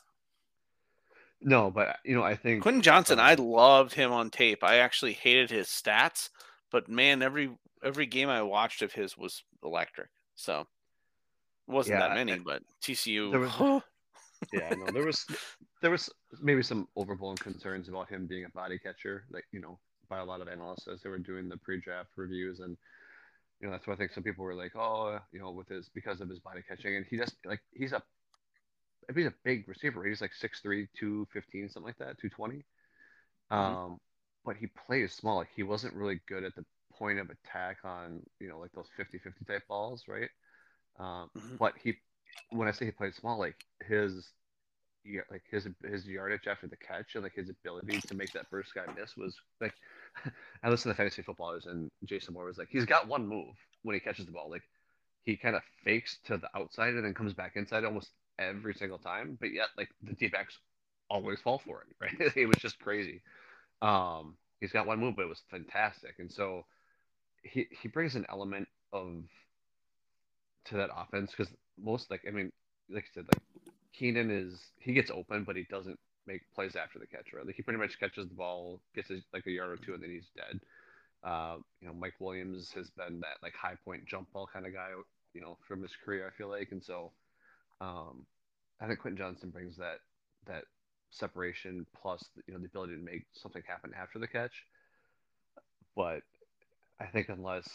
[1.45, 3.19] No, but you know, I think Quentin Johnston.
[3.19, 4.63] Um, I loved him on tape.
[4.63, 6.31] I actually hated his stats,
[6.71, 7.51] but man, every
[7.85, 10.09] every game I watched of his was electric.
[10.35, 13.39] So it wasn't yeah, that many, I, but TCU.
[13.39, 13.83] Was,
[14.53, 15.27] yeah, no, there was
[15.81, 19.79] there was maybe some overblown concerns about him being a body catcher, like you know,
[20.09, 22.77] by a lot of analysts as they were doing the pre-draft reviews, and
[23.61, 25.89] you know that's why I think some people were like, oh, you know, with his
[25.89, 28.03] because of his body catching, and he just like he's a
[29.15, 30.05] he's a big receiver.
[30.05, 32.65] He's like 6'3", 215, something like that, 220.
[33.51, 33.55] Mm-hmm.
[33.55, 33.99] Um,
[34.45, 35.39] but he plays small.
[35.39, 38.89] Like he wasn't really good at the point of attack on, you know, like those
[38.99, 40.31] 50-50 type balls, right?
[40.99, 41.57] Um, mm-hmm.
[41.59, 41.95] But he,
[42.51, 44.31] when I say he played small, like his,
[45.33, 48.73] like his his yardage after the catch and like his ability to make that first
[48.73, 49.75] guy miss was like,
[50.63, 53.95] I listen to fantasy footballers and Jason Moore was like, he's got one move when
[53.95, 54.63] he catches the ball, like
[55.25, 58.99] he kind of fakes to the outside and then comes back inside almost every single
[58.99, 60.59] time, but yet like the D backs
[61.11, 62.33] always fall for it, right?
[62.37, 63.23] it was just crazy.
[63.83, 66.67] Um, he's got one move, but it was fantastic, and so
[67.43, 69.25] he he brings an element of
[70.67, 72.53] to that offense because most like I mean,
[72.91, 73.41] like I said, like
[73.93, 77.45] Keenan is he gets open, but he doesn't make plays after the catch, right?
[77.45, 80.03] Like he pretty much catches the ball, gets a, like a yard or two, and
[80.03, 80.61] then he's dead.
[81.25, 84.73] Uh, you know, Mike Williams has been that like high point jump ball kind of
[84.75, 84.91] guy,
[85.35, 86.29] you know, from his career.
[86.33, 87.13] I feel like, and so
[87.83, 88.27] um,
[88.81, 89.99] I think Quentin Johnston brings that
[90.47, 90.65] that
[91.11, 94.65] separation plus you know the ability to make something happen after the catch.
[95.97, 96.23] But
[97.01, 97.69] I think unless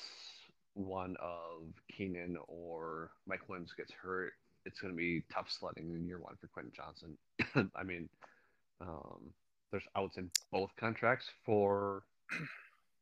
[0.74, 1.64] one of
[1.96, 4.34] Keenan or Mike Williams gets hurt,
[4.66, 7.18] it's going to be tough sledding in year one for Quentin Johnston.
[7.76, 8.10] I mean,
[8.82, 9.34] um,
[9.72, 12.04] there's outs in both contracts for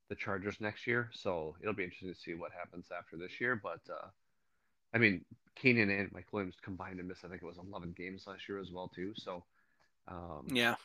[0.10, 3.60] the Chargers next year, so it'll be interesting to see what happens after this year.
[3.62, 4.08] But uh,
[4.94, 5.24] I mean,
[5.56, 8.60] Keenan and Mike Williams combined to miss, I think it was 11 games last year
[8.60, 9.13] as well, too.
[9.15, 9.44] So,
[10.08, 10.76] um, yeah.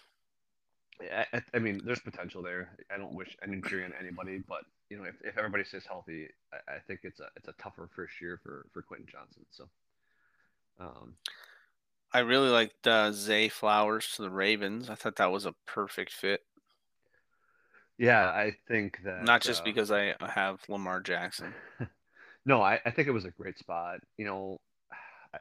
[1.32, 2.70] I, I, mean, there's potential there.
[2.92, 6.28] I don't wish any injury on anybody, but you know, if, if everybody stays healthy,
[6.52, 9.46] I, I, think it's a it's a tougher first year for for Quentin Johnston.
[9.50, 9.68] So,
[10.78, 11.14] um,
[12.12, 14.90] I really liked uh, Zay Flowers to the Ravens.
[14.90, 16.42] I thought that was a perfect fit.
[17.96, 21.54] Yeah, I think that not just uh, because I have Lamar Jackson.
[22.46, 24.00] no, I, I think it was a great spot.
[24.16, 24.60] You know,
[25.34, 25.38] I,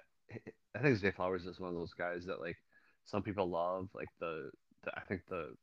[0.75, 2.57] I think Zay Flowers is one of those guys that like
[3.05, 3.89] some people love.
[3.93, 4.51] Like the,
[4.83, 5.53] the I think the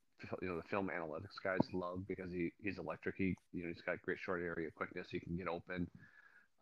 [0.43, 3.17] you know the film analytics guys love because he he's electric.
[3.17, 5.09] He you know he's got great short area quickness.
[5.11, 5.89] He can get open.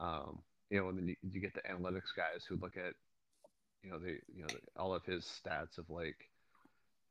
[0.01, 2.95] Um, you know, and then you, you get the analytics guys who look at,
[3.83, 6.17] you know, the you know the, all of his stats of like,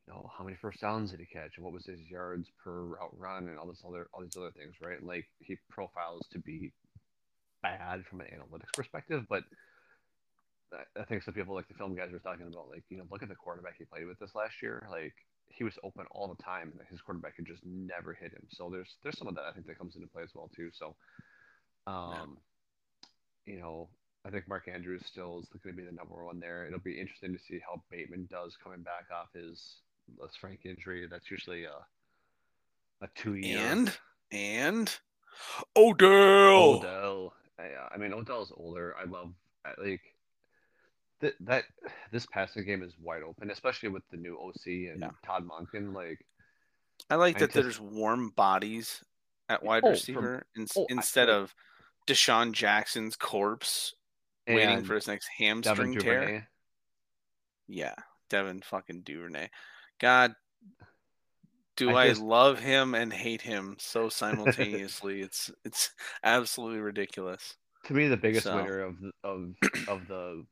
[0.08, 2.82] you know, how many first downs did he catch and what was his yards per
[2.84, 5.02] route run and all this other all these other things, right?
[5.04, 6.74] Like he profiles to be
[7.64, 9.44] bad from an analytics perspective, but
[10.98, 13.24] I think some people like the film guys were talking about like you know look
[13.24, 14.88] at the quarterback he played with this last year.
[14.90, 15.14] Like
[15.48, 18.46] he was open all the time and his quarterback could just never hit him.
[18.50, 20.70] So there's there's some of that I think that comes into play as well too.
[20.74, 20.96] So
[21.88, 22.38] um
[23.46, 23.54] yeah.
[23.54, 23.90] you know
[24.26, 26.66] I think Mark Andrews still is going to be the number one there.
[26.66, 29.76] It'll be interesting to see how Bateman does coming back off his
[30.18, 31.06] Lisfranc injury.
[31.12, 31.76] That's usually a
[33.02, 33.92] a two year and
[34.32, 34.96] and?
[35.76, 36.78] Odell.
[36.78, 39.34] Odell I, uh, I mean Odell's older I love
[39.80, 40.02] like
[41.24, 41.64] that that
[42.12, 45.10] this passing game is wide open, especially with the new OC and yeah.
[45.26, 45.94] Todd Monken.
[45.94, 46.24] Like,
[47.10, 49.04] I like that there's warm bodies
[49.50, 51.42] at wide oh, receiver from, in, oh, instead oh.
[51.42, 51.56] of
[52.08, 53.96] DeSean Jackson's corpse
[54.48, 56.50] waiting for his next hamstring tear.
[57.68, 57.96] Yeah,
[58.30, 59.50] Devin fucking Duvernay.
[60.00, 60.36] God,
[61.76, 65.22] do I, I just, love him and hate him so simultaneously?
[65.22, 65.92] it's it's
[66.24, 67.56] absolutely ridiculous.
[67.86, 68.56] To me, the biggest so.
[68.56, 69.56] winner of of
[69.88, 70.46] of the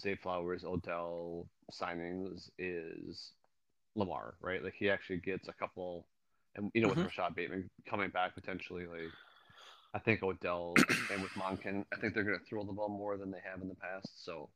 [0.00, 3.32] Zay Flowers, Odell signings is
[3.94, 4.62] Lamar, right?
[4.62, 6.06] Like he actually gets a couple,
[6.56, 7.00] and you know mm-hmm.
[7.00, 9.10] with Rashod Bateman coming back potentially, like
[9.94, 10.74] I think Odell
[11.12, 13.60] and with Monken, I think they're going to throw the ball more than they have
[13.60, 14.24] in the past.
[14.24, 14.48] So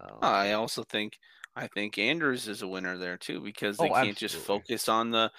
[0.00, 1.18] um, I also think
[1.58, 4.28] I think Andrews is a winner there too because they oh, can't absolutely.
[4.28, 5.30] just focus on the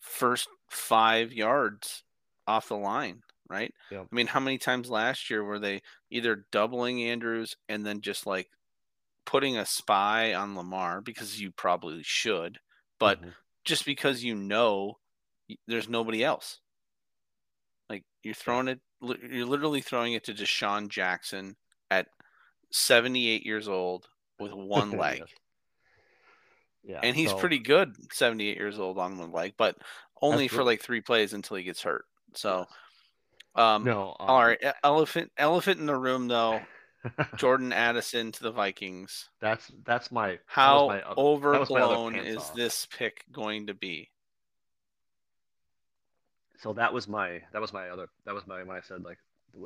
[0.00, 2.02] first five yards
[2.46, 3.72] off the line, right?
[3.90, 4.06] Yep.
[4.10, 8.26] I mean, how many times last year were they either doubling Andrews and then just
[8.26, 8.48] like
[9.24, 12.58] putting a spy on Lamar because you probably should,
[12.98, 13.30] but mm-hmm.
[13.64, 14.98] just because you know
[15.66, 16.60] there's nobody else.
[17.88, 21.56] Like you're throwing it, you're literally throwing it to DeSean Jackson
[21.90, 22.08] at
[22.72, 24.08] 78 years old
[24.40, 25.22] with one leg.
[26.88, 27.00] Yeah.
[27.02, 27.38] And he's so...
[27.38, 29.76] pretty good, 78 years old on one leg, but
[30.20, 30.48] only Absolutely.
[30.48, 32.06] for like three plays until he gets hurt.
[32.34, 32.66] So,
[33.54, 34.28] um, no, um...
[34.28, 36.60] all right, elephant, elephant in the room though.
[37.36, 39.28] Jordan Addison to the Vikings.
[39.40, 42.54] That's that's my how my other, overblown is off.
[42.56, 44.10] this pick going to be?
[46.58, 49.18] So that was my that was my other that was my when I said like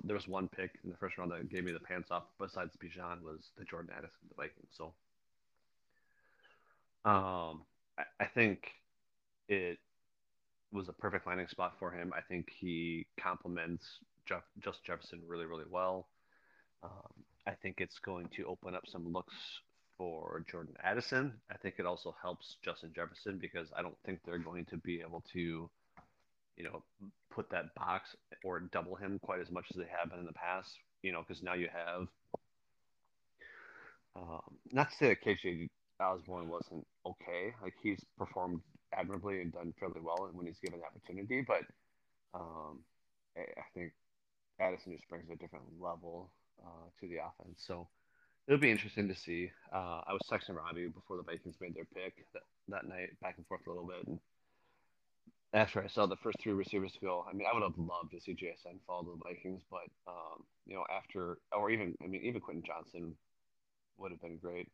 [0.05, 2.77] there was one pick in the first round that gave me the pants off besides
[2.77, 4.69] Bijan was the Jordan Addison the Vikings.
[4.77, 4.93] So
[7.05, 7.63] um
[7.99, 8.71] I, I think
[9.49, 9.79] it
[10.73, 12.13] was a perfect landing spot for him.
[12.17, 13.85] I think he complements
[14.27, 16.09] Jeff, Justin Jefferson really really well.
[16.83, 17.13] Um,
[17.47, 19.35] I think it's going to open up some looks
[19.99, 21.33] for Jordan Addison.
[21.51, 25.01] I think it also helps Justin Jefferson because I don't think they're going to be
[25.01, 25.71] able to,
[26.57, 26.83] you know,
[27.31, 30.33] put that box or double him quite as much as they have been in the
[30.33, 30.71] past.
[31.03, 32.07] You know, because now you have.
[34.15, 37.55] Um, not to say that KJ Osborn wasn't okay.
[37.63, 38.61] Like he's performed
[38.97, 41.63] admirably and done fairly well when he's given the opportunity, but
[42.35, 42.81] um,
[43.37, 43.93] I think
[44.61, 46.31] Addison just brings a different level
[46.63, 47.63] uh, to the offense.
[47.67, 47.89] So
[48.47, 49.51] it'll be interesting to see.
[49.73, 53.35] Uh, I was texting Robbie before the Vikings made their pick that, that night, back
[53.37, 54.07] and forth a little bit.
[54.07, 54.19] And
[55.55, 58.21] after I saw the first three receivers go, I mean, I would have loved to
[58.21, 62.41] see JSN follow the Vikings, but um, you know, after or even, I mean, even
[62.41, 63.15] Quentin Johnston
[63.99, 64.69] would have been great.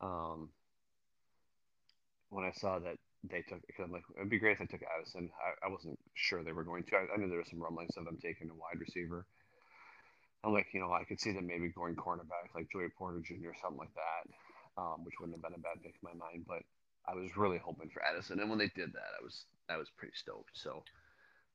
[0.00, 0.50] Um,
[2.30, 4.86] when I saw that they took, because I'm like, it'd be great if they took
[4.96, 5.30] Addison.
[5.40, 6.96] I, I wasn't sure they were going to.
[6.96, 9.26] I, I knew there were some rumblings of them taking a wide receiver.
[10.44, 13.48] I'm like, you know, I could see them maybe going cornerback like Joey Porter Jr.
[13.48, 16.44] or something like that, um, which wouldn't have been a bad pick in my mind.
[16.46, 16.62] But
[17.06, 19.88] I was really hoping for Addison, and when they did that, I was I was
[19.96, 20.50] pretty stoked.
[20.52, 20.84] So,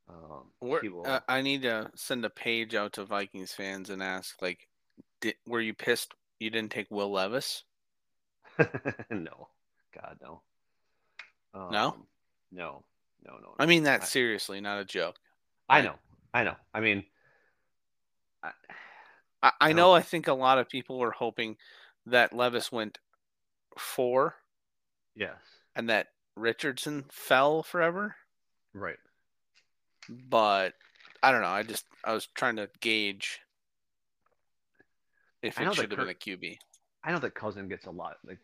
[0.10, 1.08] um, will...
[1.08, 4.68] uh, I need to send a page out to Vikings fans and ask, like,
[5.22, 7.64] did, were you pissed you didn't take Will Levis?
[9.10, 9.48] no,
[9.94, 10.42] God no.
[11.54, 11.96] Um, no,
[12.52, 12.84] no,
[13.26, 13.56] no, no.
[13.60, 15.18] I mean that I, seriously, not a joke.
[15.70, 15.96] I know,
[16.34, 16.56] I know.
[16.74, 17.04] I mean,
[19.42, 19.92] I, I, know.
[19.92, 21.58] I think a lot of people were hoping
[22.06, 22.98] that Levis went
[23.78, 24.36] four.
[25.16, 25.36] Yes.
[25.76, 28.16] And that Richardson fell forever.
[28.74, 28.98] Right.
[30.10, 30.74] But
[31.22, 31.48] I don't know.
[31.48, 33.40] I just I was trying to gauge
[35.42, 36.58] if it should have been a QB.
[37.04, 38.40] I know that Cousin gets a lot like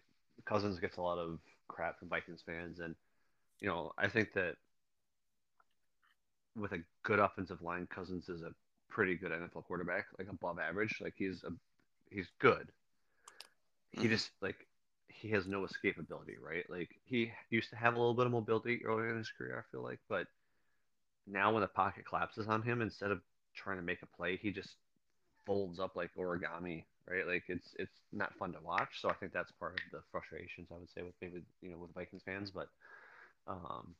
[0.45, 2.95] Cousins gets a lot of crap from Vikings fans, and
[3.59, 4.55] you know I think that
[6.55, 8.51] with a good offensive line, Cousins is a
[8.89, 10.99] pretty good NFL quarterback, like above average.
[11.01, 11.51] Like he's a
[12.11, 12.67] he's good.
[13.91, 14.09] He mm-hmm.
[14.09, 14.67] just like
[15.07, 16.69] he has no escapability, right?
[16.69, 19.71] Like he used to have a little bit of mobility earlier in his career, I
[19.71, 20.27] feel like, but
[21.27, 23.21] now when the pocket collapses on him, instead of
[23.53, 24.75] trying to make a play, he just
[25.45, 27.27] folds up like origami, right?
[27.27, 29.01] Like it's it's not fun to watch.
[29.01, 31.77] So I think that's part of the frustrations I would say with maybe you know
[31.77, 32.67] with Vikings fans, but
[33.47, 33.95] um,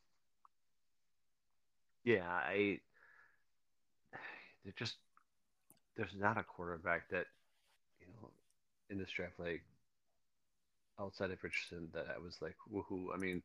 [2.04, 2.80] yeah, I
[4.66, 4.96] it just
[5.98, 7.26] there's not a quarterback that
[8.00, 8.30] you know
[8.90, 9.64] in this draft like
[11.00, 13.08] outside of Richardson that I was like woohoo.
[13.14, 13.42] I mean,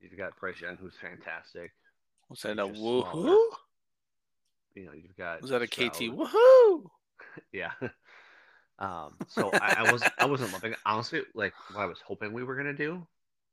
[0.00, 1.72] you've got Bryce Young who's fantastic.
[2.28, 3.02] Was that a woohoo?
[3.12, 3.36] smaller.
[4.74, 5.92] You know, you've got Was that a Stroud.
[5.92, 6.86] KT woohoo?
[7.52, 7.70] Yeah.
[8.80, 10.78] Um, so I, I was I wasn't loving it.
[10.86, 13.06] Honestly, like what I was hoping we were gonna do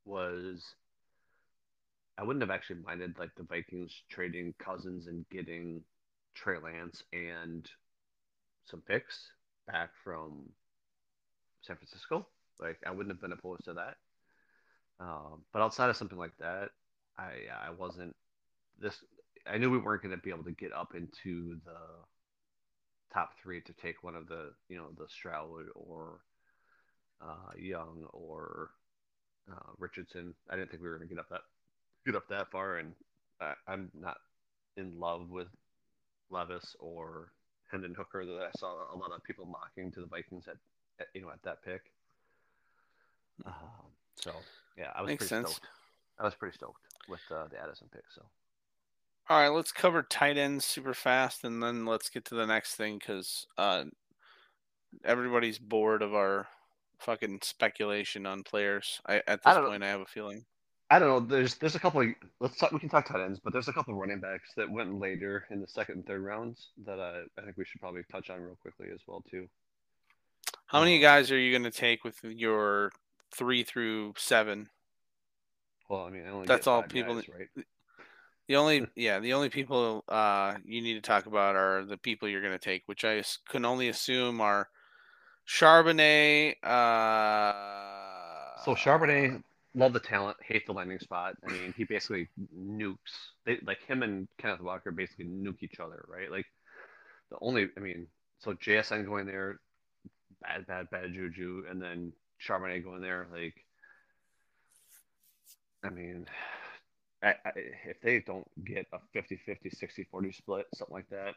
[0.04, 0.74] was
[2.16, 5.82] I wouldn't have actually minded like the Vikings trading Cousins and getting
[6.34, 7.68] Trey Lance and
[8.64, 9.28] some picks
[9.66, 10.48] back from
[11.60, 12.26] San Francisco.
[12.58, 13.96] Like I wouldn't have been opposed to that.
[14.98, 16.70] Um, but outside of something like that,
[17.18, 17.32] I
[17.66, 18.16] I wasn't
[18.80, 18.96] this.
[19.46, 21.78] I knew we weren't going to be able to get up into the
[23.12, 26.20] top three to take one of the you know the Stroud or
[27.22, 28.70] uh, Young or
[29.50, 30.34] uh, Richardson.
[30.50, 31.42] I didn't think we were going to get up that
[32.06, 32.92] get up that far, and
[33.40, 34.18] I, I'm not
[34.76, 35.48] in love with
[36.30, 37.32] Levis or
[37.70, 40.56] Hendon Hooker that I saw a lot of people mocking to the Vikings at,
[41.00, 41.82] at you know at that pick.
[43.46, 43.52] Um,
[44.16, 44.32] so
[44.76, 45.50] yeah, I was Makes pretty sense.
[45.56, 45.66] stoked.
[46.18, 48.04] I was pretty stoked with uh, the Addison pick.
[48.14, 48.22] So
[49.30, 52.76] All right, let's cover tight ends super fast, and then let's get to the next
[52.76, 53.84] thing because uh,
[55.04, 56.46] everybody's bored of our
[56.98, 59.00] fucking speculation on players.
[59.06, 59.70] I, at this don't know.
[59.70, 60.46] point, I have a feeling.
[60.90, 61.20] I don't know.
[61.20, 62.00] There's there's a couple.
[62.00, 62.08] Of,
[62.40, 62.72] let's talk.
[62.72, 65.44] We can talk tight ends, but there's a couple of running backs that went later
[65.50, 68.40] in the second and third rounds that uh, I think we should probably touch on
[68.40, 69.46] real quickly as well too.
[70.66, 72.92] How many Uh, guys are you going to take with your
[73.34, 74.70] three through seven?
[75.90, 77.66] Well, I mean, I only That's get all five people guys, right?
[78.48, 82.28] The only, yeah, the only people uh, you need to talk about are the people
[82.28, 84.68] you're going to take, which I can only assume are
[85.46, 86.56] Charbonnet.
[86.64, 89.42] Uh, So Charbonnet,
[89.74, 91.36] love the talent, hate the landing spot.
[91.46, 93.32] I mean, he basically nukes.
[93.44, 96.30] They like him and Kenneth Walker basically nuke each other, right?
[96.30, 96.46] Like
[97.30, 98.08] the only, I mean,
[98.40, 99.60] so JSN going there,
[100.42, 103.54] bad, bad, bad juju, and then Charbonnet going there, like,
[105.84, 106.26] I mean,
[107.22, 107.50] I, I,
[107.86, 109.74] if they don't get a 50-50,
[110.12, 111.34] 60-40 split, something like that,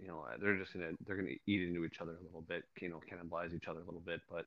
[0.00, 2.88] you know, they're just gonna they're gonna eat into each other a little bit, you
[2.88, 4.46] know, cannibalize each other a little bit, but.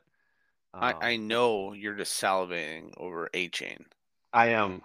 [0.73, 3.85] I, um, I know you're just salivating over Achane.
[4.33, 4.81] I am.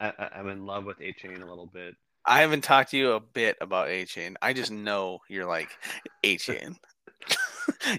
[0.00, 1.94] I, I, I'm in love with Achane a little bit.
[2.24, 4.34] I haven't talked to you a bit about Achane.
[4.40, 5.68] I just know you're like
[6.24, 6.76] Achane.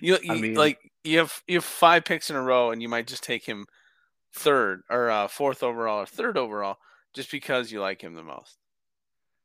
[0.01, 2.81] you, you I mean- like you have you have five picks in a row, and
[2.81, 3.67] you might just take him
[4.33, 6.77] third or uh, fourth overall or third overall
[7.15, 8.57] just because you like him the most.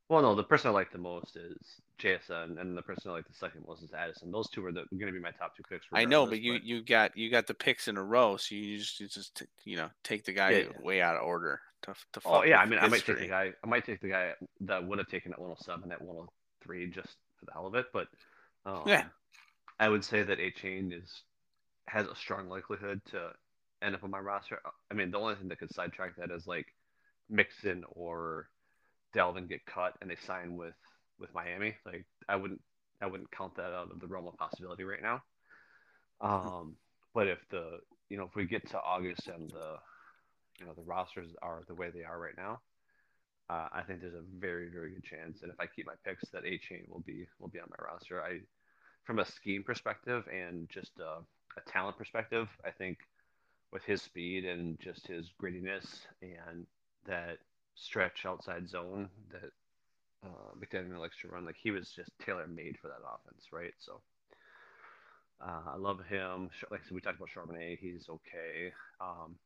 [0.08, 1.56] Well, no, the person I like the most is
[2.00, 4.32] JSN, and the person I like the second most is Addison.
[4.32, 5.86] Those two are the, going to be my top two picks.
[5.92, 8.76] I know, but you you got you got the picks in a row, so you
[8.78, 10.82] just you just you know take the guy Yeah, yeah.
[10.82, 12.20] way out of order to to.
[12.24, 13.52] Oh yeah, I mean, I might take the guy.
[13.62, 17.46] I might take the guy that would have taken at 107 at 103 just for
[17.46, 17.86] the hell of it.
[17.92, 18.08] But
[18.66, 19.04] um, Yeah.
[19.78, 21.22] I would say that Achane is
[21.86, 23.30] has a strong likelihood to
[23.80, 24.60] end up on my roster.
[24.90, 26.66] I mean, the only thing that could sidetrack that is like
[27.30, 28.48] Mixon or
[29.14, 30.74] Dalvin get cut and they sign with
[31.18, 31.74] with Miami.
[31.86, 32.60] Like I wouldn't
[33.00, 35.22] I wouldn't count that out of the realm of possibility right now.
[36.20, 36.76] Um,
[37.14, 37.78] but if the
[38.08, 39.76] you know if we get to August and the
[40.58, 42.60] you know the rosters are the way they are right now,
[43.48, 45.42] uh, I think there's a very very good chance.
[45.42, 48.22] And if I keep my picks, that Achane will be will be on my roster.
[48.22, 48.40] I
[49.04, 51.22] from a scheme perspective and just a,
[51.58, 52.98] a talent perspective, I think
[53.72, 55.86] with his speed and just his grittiness
[56.22, 56.66] and
[57.10, 57.38] that
[57.74, 59.50] stretch outside zone that
[60.24, 63.74] uh, McDaniel likes to run, like he was just tailor made for that offense, right?
[63.78, 64.00] So
[65.40, 66.50] uh, I love him.
[66.70, 67.78] Like said, we talked about Charbonnet.
[67.80, 68.72] He's okay.
[69.00, 69.36] Um,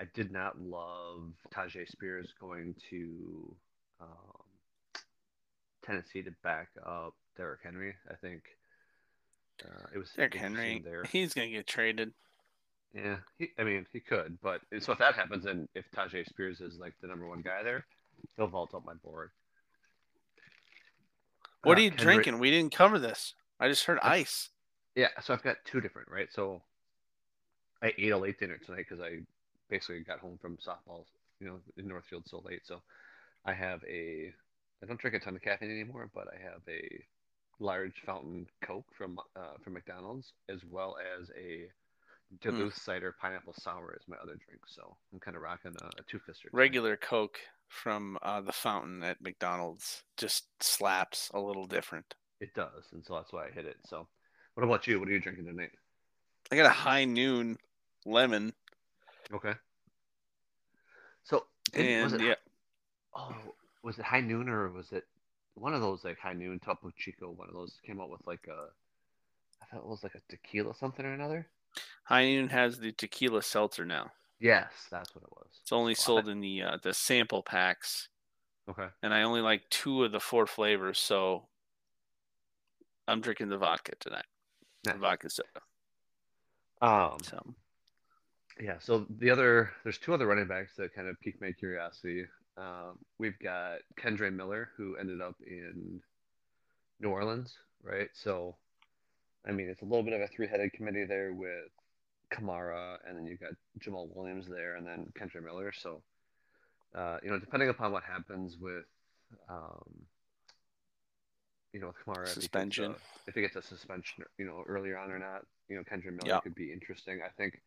[0.00, 3.54] I did not love Tyjae Spears going to
[4.00, 4.42] um,
[5.84, 7.94] Tennessee to back up Derrick Henry.
[8.10, 8.42] I think
[9.64, 11.04] uh, it was Derrick Henry, there.
[11.04, 12.12] he's gonna get traded.
[12.92, 16.60] Yeah, he, I mean, he could, but so if that happens, and if Tyjae Spears
[16.60, 17.86] is like the number one guy there,
[18.36, 19.30] he'll vault up my board.
[21.62, 22.38] What Uh, are you drinking?
[22.40, 23.34] We didn't cover this.
[23.60, 24.48] I just heard ice.
[24.96, 26.28] Yeah, so I've got two different, right?
[26.32, 26.62] So
[27.82, 29.20] I ate a late dinner tonight because I
[29.68, 31.04] basically got home from softball,
[31.38, 32.62] you know, in Northfield so late.
[32.64, 32.82] So
[33.44, 34.32] I have a,
[34.82, 37.04] I don't drink a ton of caffeine anymore, but I have a
[37.60, 41.68] large fountain Coke from uh, from McDonald's, as well as a
[42.40, 44.62] Duluth cider pineapple sour is my other drink.
[44.66, 46.46] So I'm kind of rocking a, a two fister.
[46.52, 52.14] Regular Coke from uh, the fountain at McDonald's just slaps a little different.
[52.40, 53.76] it does, and so that's why I hit it.
[53.84, 54.06] So,
[54.54, 54.98] what about you?
[55.00, 55.70] What are you drinking tonight?
[56.52, 57.58] I got a high noon
[58.06, 58.52] lemon,
[59.32, 59.52] Okay.
[61.24, 62.34] So, and it, yeah,
[63.14, 63.34] oh,
[63.82, 65.04] was it High Noon or was it
[65.54, 67.30] one of those like High Noon Topo Chico?
[67.30, 68.68] One of those came out with like a,
[69.62, 71.46] I thought it was like a tequila something or another.
[72.04, 74.10] High noon has the tequila seltzer now.
[74.40, 75.48] Yes, that's what it was.
[75.62, 78.08] It's only Oh, I sold in the uh, the sample packs,
[78.68, 78.88] Okay.
[79.02, 81.48] and I only like two of the four flavors, so
[83.06, 84.26] I'm drinking the vodka tonight.
[84.84, 85.48] The vodka soda.
[86.80, 87.18] Um.
[87.22, 87.54] So
[88.58, 88.78] Yeah.
[88.78, 92.24] So the other, there's two other running backs that kind of piqued my curiosity.
[92.56, 96.00] Um, we've got Kendre Miller, who ended up in
[97.00, 98.08] New Orleans, right?
[98.12, 98.56] So,
[99.46, 101.70] I mean, it's a little bit of a three-headed committee there with
[102.32, 105.72] Kamara, and then you've got Jamaal Williams there, and then Kendre Miller.
[105.72, 106.02] So,
[106.94, 108.84] uh, you know, depending upon what happens with,
[109.48, 110.06] um,
[111.72, 112.94] you know, with Kamara, if he gets Suspension.
[113.26, 116.28] if he gets a suspension, you know, earlier on or not, you know, Kendre Miller
[116.28, 116.40] Yeah.
[116.40, 117.20] could be interesting.
[117.22, 117.60] I think,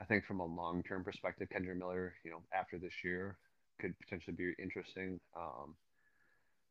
[0.00, 3.36] I think from a long-term perspective, Kendre Miller, you know, after this year,
[3.80, 5.20] could potentially be interesting.
[5.34, 5.76] Um,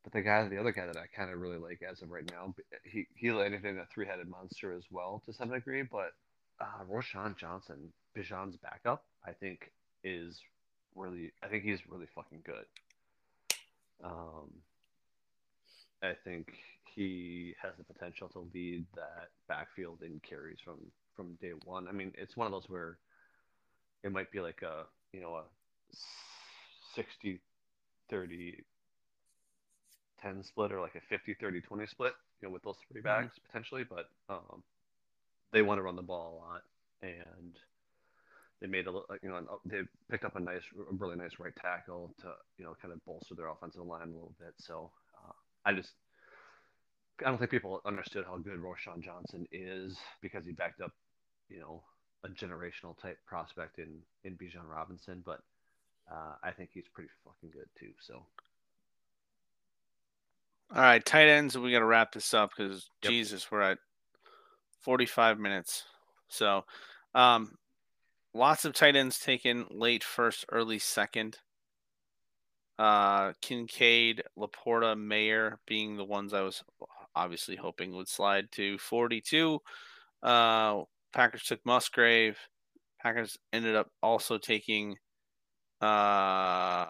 [0.06, 2.30] but the guy, the other guy that I kind of really like as of right
[2.32, 2.54] now,
[2.84, 5.82] he he landed in a three-headed monster as well to some degree.
[5.82, 6.14] But
[6.62, 9.72] uh, Roschon Johnson, Bijan's backup, I think
[10.04, 10.40] is
[10.96, 12.66] really, I think he's really fucking good.
[14.04, 14.52] Um,
[16.04, 16.54] I think
[16.94, 20.78] he has the potential to lead that backfield in carries from
[21.16, 21.88] from day one.
[21.88, 22.98] I mean, it's one of those where
[24.04, 24.84] it might be like a
[25.14, 25.44] you know a
[26.94, 27.40] 60
[28.08, 28.64] 30
[30.26, 33.36] 10 split or like a 50 30 20 split you know with those three backs
[33.48, 34.64] potentially but um
[35.56, 36.64] they want to run the ball a lot.
[37.02, 37.54] And
[38.62, 38.92] they made a
[39.24, 42.76] you know they picked up a nice a really nice right tackle to you know
[42.82, 44.54] kind of bolster their offensive line a little bit.
[44.58, 44.92] So
[45.24, 45.32] uh,
[45.66, 45.92] i just
[47.22, 50.92] I don't think people understood how good Roschon Johnson is because he backed up,
[51.48, 51.82] you know,
[52.26, 55.40] a generational type prospect in in Bijan Robinson, but
[56.12, 57.94] uh, I think he's pretty fucking good too.
[58.02, 58.26] So
[60.74, 61.58] all right, tight ends.
[61.58, 63.12] We got to wrap this up because Yep.
[63.12, 63.78] Jesus, we're at
[64.82, 65.84] 45 minutes.
[66.28, 66.66] So,
[67.14, 67.56] um,
[68.34, 71.38] lots of tight ends taken late first, early second.
[72.78, 76.62] Uh, Kincaid, Laporta, Mayer being the ones I was
[77.16, 79.60] obviously hoping would slide to 42.
[80.22, 80.82] Uh,
[81.14, 82.38] Packers took Musgrave.
[83.02, 84.98] Packers ended up also taking
[85.80, 86.86] uh,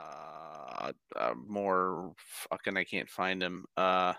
[1.16, 2.14] uh more
[2.50, 3.66] fucking I can't find him.
[3.78, 4.14] Uh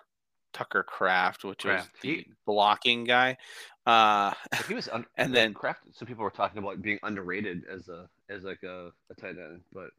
[0.52, 3.36] Tucker Kraft, which Kraft, was the he- blocking guy.
[3.84, 4.32] Uh
[4.68, 5.80] he was un- And then- Kraft.
[5.92, 9.60] Some people were talking about being underrated as a as like a, a tight end,
[9.72, 9.90] but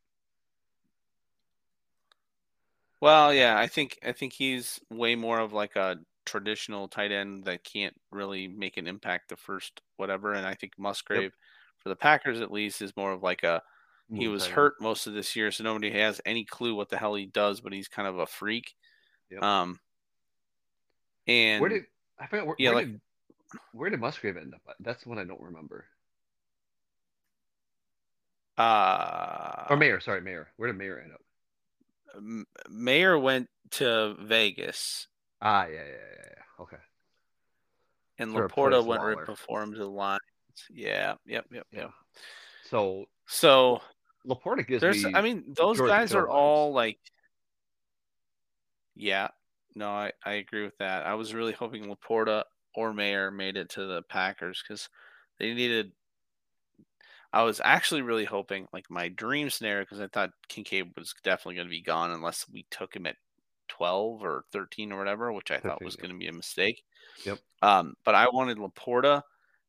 [2.99, 7.45] well, yeah, I think I think he's way more of like a traditional tight end
[7.45, 10.34] that can't really make an impact the first whatever.
[10.34, 11.34] And I think Musgrave,
[11.78, 13.61] for the Packers at least, is more of like a
[14.14, 17.16] he was hurt most of this year, so nobody has any clue what the hell
[17.16, 18.74] he does, but he's kind of a freak.
[19.30, 19.43] Yep.
[19.43, 19.80] Um,
[21.28, 21.84] and Where did
[22.18, 22.45] I forget?
[22.47, 23.01] where, Yeah, where like- did
[23.72, 24.62] where did Musgrave end up?
[24.80, 25.86] That's the one I don't remember.
[28.58, 30.49] uh, Or Mayer, sorry, Mayer.
[30.58, 31.22] Where did Mayer end up?
[32.70, 35.08] Mayer went to Vegas,
[35.41, 36.64] Ah, yeah, yeah, yeah, yeah.
[36.64, 36.78] Okay.
[38.18, 40.22] and To Laporta went right before him to the Lions.
[40.72, 41.82] Yeah, yep, yep, Yeah.
[41.82, 41.91] yep.
[42.70, 43.82] So So
[44.28, 45.13] Laporta gives there's, me.
[45.13, 46.99] I mean, those guys are all like,
[48.95, 49.30] yeah,
[49.75, 51.05] no, I, I agree with that.
[51.05, 52.43] I was really hoping Laporta
[52.75, 54.89] or Mayer made it to the Packers because
[55.39, 55.91] they needed.
[57.32, 61.55] I was actually really hoping, like my dream scenario, because I thought Kincaid was definitely
[61.55, 63.15] going to be gone unless we took him at
[63.69, 66.84] 12 or 13 or whatever, which I thought was going to be a mistake.
[67.25, 67.39] Yep.
[67.61, 69.21] Um, but I wanted Laporta,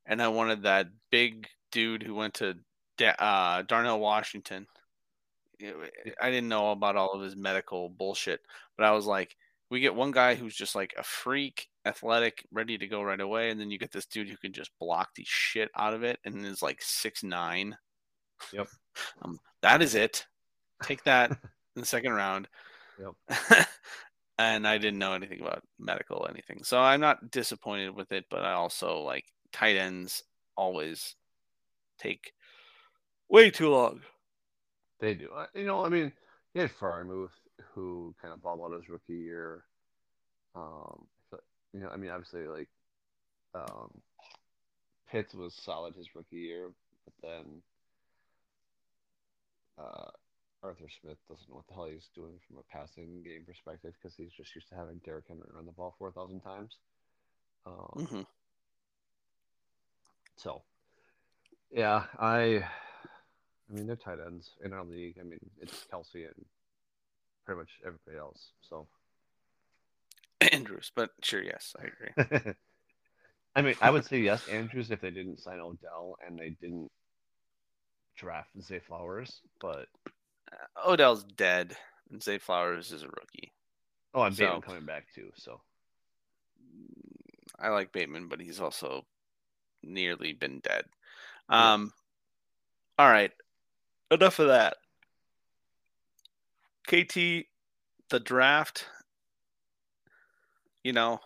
[0.06, 2.54] and I wanted that big dude who went to
[3.00, 4.66] uh, Darnell Washington.
[5.60, 8.40] I didn't know about all of his medical bullshit,
[8.76, 9.36] but I was like,
[9.70, 13.50] we get one guy who's just like a freak, athletic, ready to go right away,
[13.50, 16.18] and then you get this dude who can just block the shit out of it
[16.24, 17.76] and is like six nine.
[18.52, 18.68] Yep.
[19.22, 20.26] Um, that is it.
[20.82, 21.30] Take that
[21.76, 22.48] in the second round.
[22.98, 23.68] Yep.
[24.38, 28.24] and I didn't know anything about medical anything, so I'm not disappointed with it.
[28.28, 30.24] But I also like tight ends
[30.56, 31.14] always
[32.00, 32.32] take
[33.28, 34.00] way too long.
[35.00, 35.30] They do.
[35.54, 36.12] You know, I mean,
[36.52, 37.30] he had Freiermuth,
[37.74, 39.64] who kind of balled out his rookie year.
[40.54, 41.40] Um, but,
[41.72, 42.68] you know, I mean, obviously, like,
[43.54, 43.90] um,
[45.10, 46.70] Pitts was solid his rookie year,
[47.04, 47.62] but then,
[49.78, 50.10] uh,
[50.62, 54.16] Arthur Smith doesn't know what the hell he's doing from a passing game perspective because
[54.16, 56.76] he's just used to having Derrick Henry run the ball four thousand times.
[57.64, 58.22] Um, hmm
[60.36, 60.62] So,
[61.70, 62.64] yeah, I,
[63.70, 65.16] I mean, they're tight ends in our league.
[65.20, 66.44] I mean, it's Kelce and
[67.44, 68.52] pretty much everybody else.
[68.68, 68.86] So,
[70.52, 72.52] Andrews, but sure, yes, I agree.
[73.56, 76.90] I mean, I would say yes, Andrews, if they didn't sign Odell and they didn't
[78.16, 79.40] draft Zay Flowers.
[79.60, 79.86] But
[80.86, 81.76] Odell's dead,
[82.10, 83.52] and Zay Flowers is a rookie.
[84.14, 85.30] oh, and So- Bateman coming back too.
[85.36, 85.60] So,
[87.58, 89.04] I like Bateman, but he's also
[89.82, 90.84] nearly been dead.
[91.50, 91.74] Yeah.
[91.74, 91.92] Um,
[92.98, 93.32] all right,
[94.10, 94.76] enough of that.
[96.86, 97.46] KT,
[98.10, 98.86] the draft.
[100.82, 101.20] You know,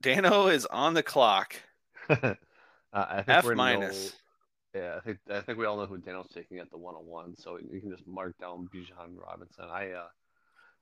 [0.00, 1.54] Dano is on the clock.
[2.08, 2.34] uh,
[2.92, 4.12] I think F we're gonna know- minus.
[4.74, 7.58] Yeah, I think I think we all know who Dano's taking at the 101, so
[7.58, 9.66] you can just mark down Bijan Robinson.
[9.70, 10.06] I uh,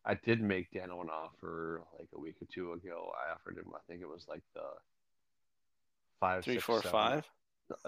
[0.05, 3.11] I did make Dano an offer like a week or two ago.
[3.29, 4.63] I offered him, I think it was like the
[6.21, 7.31] five, Three, six, four, seven- five.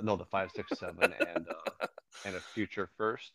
[0.03, 1.87] No, the five, six, seven, and uh,
[2.25, 3.33] and a future first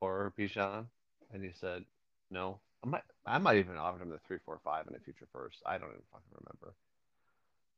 [0.00, 0.86] for Bijan,
[1.32, 1.84] and he said
[2.30, 2.60] no.
[2.84, 5.58] I might I might even offer him the three, four, five, and a future first.
[5.66, 6.74] I don't even fucking remember.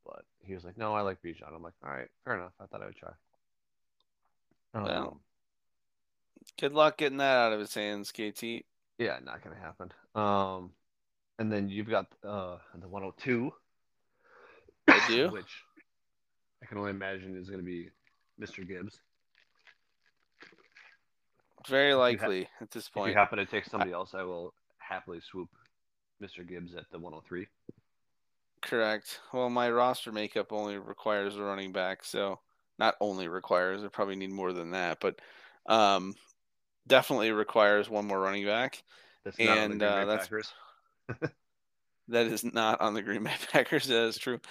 [0.05, 2.53] But he was like, "No, I like Bijan." I'm like, "All right, fair enough.
[2.59, 3.11] I thought I would try."
[4.73, 5.19] Well,
[6.59, 8.43] Good luck getting that out of his hands, KT.
[8.97, 9.91] yeah, not gonna happen.
[10.15, 10.71] Um,
[11.39, 13.51] and then you've got uh the 102.
[14.87, 15.29] I do.
[15.29, 15.63] which
[16.61, 17.89] I can only imagine is gonna be
[18.39, 18.67] Mr.
[18.67, 18.99] Gibbs.
[21.67, 23.09] Very ha- likely at this point.
[23.09, 25.49] If you happen to take somebody else, I will happily swoop
[26.21, 26.47] Mr.
[26.47, 27.47] Gibbs at the 103.
[28.61, 29.19] Correct.
[29.33, 32.39] Well, my roster makeup only requires a running back, so
[32.79, 35.19] not only requires, I probably need more than that, but
[35.67, 36.15] um,
[36.87, 38.83] definitely requires one more running back.
[39.23, 40.51] That's not on the And, uh, that's-
[42.07, 43.87] That is not on the Green Bay Packers.
[43.87, 44.41] That is true.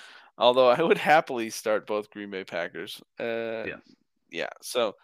[0.41, 3.01] Although I would happily start both Green Bay Packers.
[3.19, 3.81] Uh, Yes.
[4.31, 4.49] yeah.
[4.63, 4.97] So,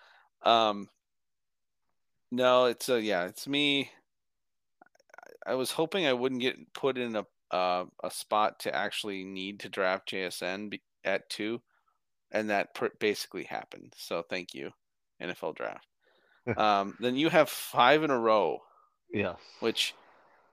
[0.43, 0.89] um,
[2.30, 3.91] no, it's uh, yeah, it's me.
[4.82, 9.22] I- I was hoping I wouldn't get put in a uh, a spot to actually
[9.22, 11.62] need to draft JSN at two,
[12.32, 13.93] and that pr- basically happened.
[13.97, 14.72] So thank you,
[15.22, 15.87] NFL Draft.
[16.57, 18.59] um, then you have five in a row,
[19.12, 19.37] Yes.
[19.61, 19.95] which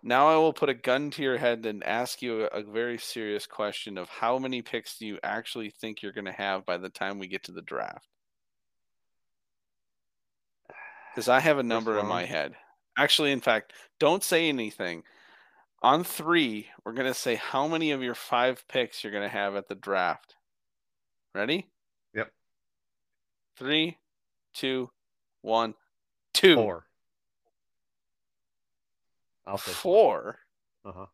[0.04, 3.48] now I will put a gun to your head and ask you a, very serious
[3.48, 6.90] question of how many picks do you actually think you're going to have by the
[6.90, 8.06] time we get to the draft?
[11.14, 12.54] Because I have a number in my head.
[12.98, 15.04] Actually, in fact, don't say anything.
[15.82, 19.30] On three, we're going to say how many of your five picks you're going to
[19.30, 20.36] have at the draft.
[21.34, 21.68] Ready?
[22.14, 22.32] Yep.
[23.58, 23.98] Three,
[24.54, 24.90] two,
[25.42, 25.76] one,
[26.34, 26.56] two.
[26.56, 26.88] Four.
[29.46, 30.40] I'll say Four
[30.86, 31.06] Uh huh.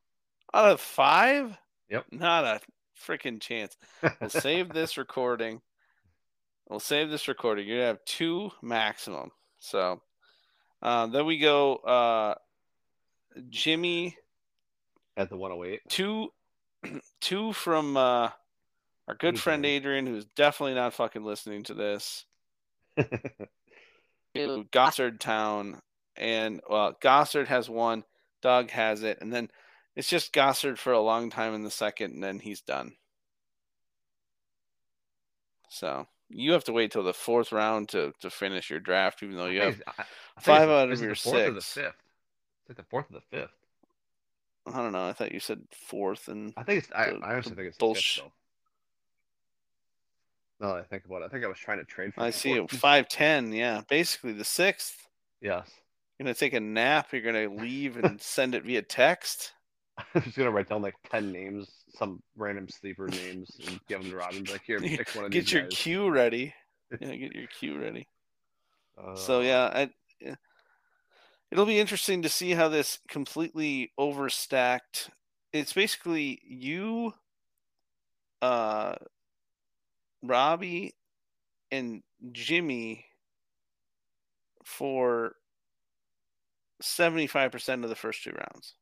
[0.53, 1.57] out of five?
[1.89, 2.05] Yep.
[2.11, 2.59] Not a
[3.05, 3.75] freaking chance.
[4.21, 5.61] We'll save this recording.
[6.67, 7.67] We'll save this recording.
[7.67, 9.31] You're gonna have two maximum.
[9.59, 10.01] So
[10.81, 12.35] uh, then we go uh,
[13.49, 14.15] Jimmy
[15.17, 15.81] At the 108.
[15.89, 16.31] two
[17.21, 18.29] two from uh,
[19.07, 19.65] our good Who's friend?
[19.65, 22.25] Adrian, who's definitely not fucking listening to this.
[24.35, 25.81] Gossard Town,
[26.15, 28.03] and well, Gossard has one,
[28.41, 29.49] Doug has it, and then
[29.95, 32.93] it's just Gossard for a long time in the second, and then he's done.
[35.69, 39.35] So you have to wait till the fourth round to to finish your draft, even
[39.35, 39.81] though you have.
[39.87, 40.03] I-
[40.37, 41.73] I five out of your fourth or the six.
[41.85, 41.95] fifth.
[42.61, 43.51] It's like the fourth or the fifth.
[44.65, 45.05] I don't know.
[45.07, 46.91] I thought you said fourth, and I think it's.
[46.95, 48.31] I, The- I honestly the think it's the bullsh- fifth,
[50.61, 52.21] that I think about it, I think I was trying to trade for.
[52.21, 53.51] I see it five ten.
[53.51, 55.07] Yeah, basically the sixth.
[55.41, 55.69] Yes.
[56.19, 57.13] You're gonna take a nap.
[57.13, 59.53] You're gonna leave and send it via text.
[60.15, 64.11] I'm just gonna write down like ten names, some random sleeper names, and give them
[64.11, 64.43] to Robin.
[64.45, 65.69] Like, here, pick one of Get these your guys.
[65.69, 66.53] queue ready.
[66.99, 68.07] Yeah, get your queue ready.
[69.13, 69.89] So Uh, yeah, I,
[70.19, 70.35] yeah.
[71.51, 75.09] it'll be interesting to see how this completely overstacked.
[75.53, 77.13] It's basically you,
[78.41, 78.95] uh,
[80.21, 80.95] Robbie,
[81.71, 83.05] and Jimmy
[84.63, 85.35] for
[86.81, 88.73] seventy-five percent of the first two rounds.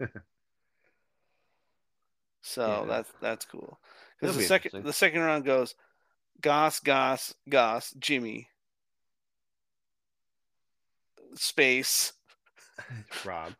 [2.40, 2.84] So Yeah.
[2.88, 3.78] that's that's cool.
[4.20, 5.74] Because the be second the second round goes
[6.40, 8.48] Goss, Goss, Goss, Jimmy,
[11.34, 12.12] space,
[13.24, 13.54] Rob.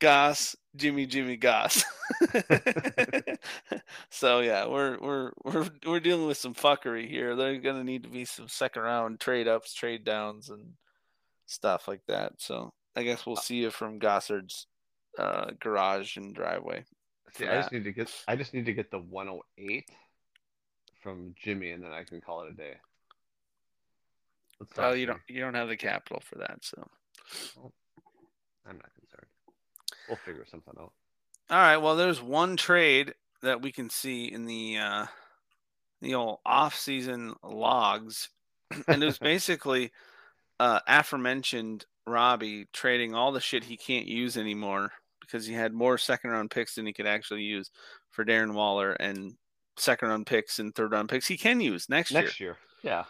[0.00, 1.84] Goss, Jimmy, Jimmy, Goss.
[4.10, 7.36] so yeah, we're we're we're we're dealing with some fuckery here.
[7.36, 10.72] There's gonna need to be some second round trade ups, trade downs, and
[11.52, 12.34] stuff like that.
[12.38, 14.66] So I guess we'll see you from Gossard's
[15.18, 16.84] uh, garage and driveway.
[17.34, 19.88] See, I just need to get I just need to get the 108
[21.02, 22.74] from Jimmy, and then I can call it a day.
[24.60, 26.86] Let's Well, you don't you don't have the capital for that, so
[28.66, 29.26] I'm not concerned.
[30.08, 30.92] We'll figure something out.
[31.50, 31.78] all right.
[31.78, 35.06] Well, there's one trade that we can see in the uh,
[36.00, 38.28] the old off-season logs,
[38.86, 39.90] and it was basically
[40.62, 45.98] uh, aforementioned Robbie trading all the shit he can't use anymore because he had more
[45.98, 47.68] second-round picks than he could actually use
[48.12, 49.34] for Darren Waller and
[49.76, 52.20] second-round picks and third-round picks he can use next, year.
[52.20, 52.56] next year.
[52.82, 53.04] Yeah.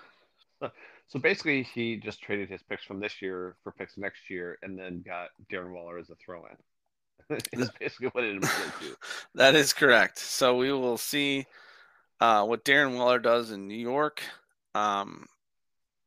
[1.09, 4.79] So, basically, he just traded his picks from this year for picks next year, and
[4.79, 7.37] then got Darren Waller as a throw-in.
[7.61, 8.97] Is basically what it amounted to.
[9.35, 10.19] That is correct.
[10.19, 11.45] So we will see
[12.19, 14.23] uh, what Darren Waller does in New York.
[14.75, 15.27] Um,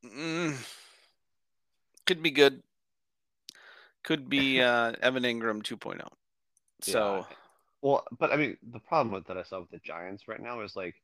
[0.03, 0.55] mm,
[2.05, 2.61] could be good.
[4.03, 5.99] Could be uh, Evan Engram 2.0.
[6.81, 7.25] So
[7.81, 10.61] Well, but I mean, the problem with that I saw with the Giants right now
[10.61, 10.95] is like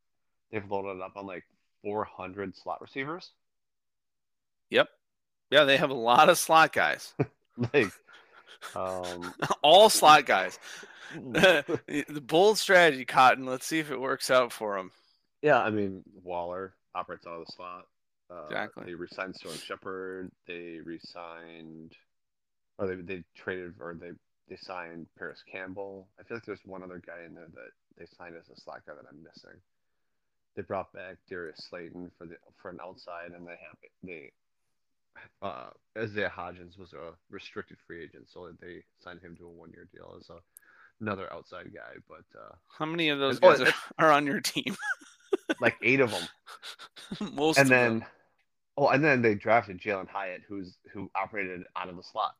[0.51, 1.43] they've loaded up on like
[1.83, 3.31] 400 slot receivers.
[4.69, 4.89] yep,
[5.49, 7.13] yeah, they have a lot of slot guys,
[7.73, 7.91] Like,
[8.75, 9.33] um,
[9.63, 10.59] all slot guys.
[11.31, 13.45] the bold strategy, Cotton.
[13.45, 14.91] Let's see if it works out for them.
[15.41, 17.87] yeah, I mean, Waller operates out of the slot.
[18.31, 18.85] Uh, Exactly.
[18.85, 20.31] They re-signed Sterling Shepard.
[20.47, 21.93] They re-signed,
[22.77, 24.11] or they they traded, or they
[24.49, 26.07] they signed Parris Campbell.
[26.19, 28.79] I feel like there's one other guy in there that they signed as a guy
[28.87, 29.59] that I'm missing.
[30.55, 34.31] They brought back Darius Slayton for the for an outside, and they have they
[35.41, 39.71] uh, Isaiah Hodgins was a restricted free agent, so they signed him to a one
[39.71, 40.37] year deal as a,
[41.01, 41.99] another outside guy.
[42.07, 43.61] But uh, How many of those Oh, guys
[43.99, 44.75] are, are on your team?
[45.59, 46.27] like eight of them,
[47.33, 48.07] Most and then them.
[48.77, 52.35] Oh, and then they drafted Jalen Hyatt, who's who operated out of the slot.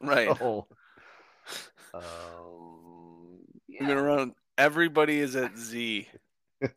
[0.00, 0.36] right.
[0.38, 0.66] So,
[1.94, 3.38] um,
[3.68, 4.34] We're gonna run.
[4.58, 6.08] Everybody is at Z.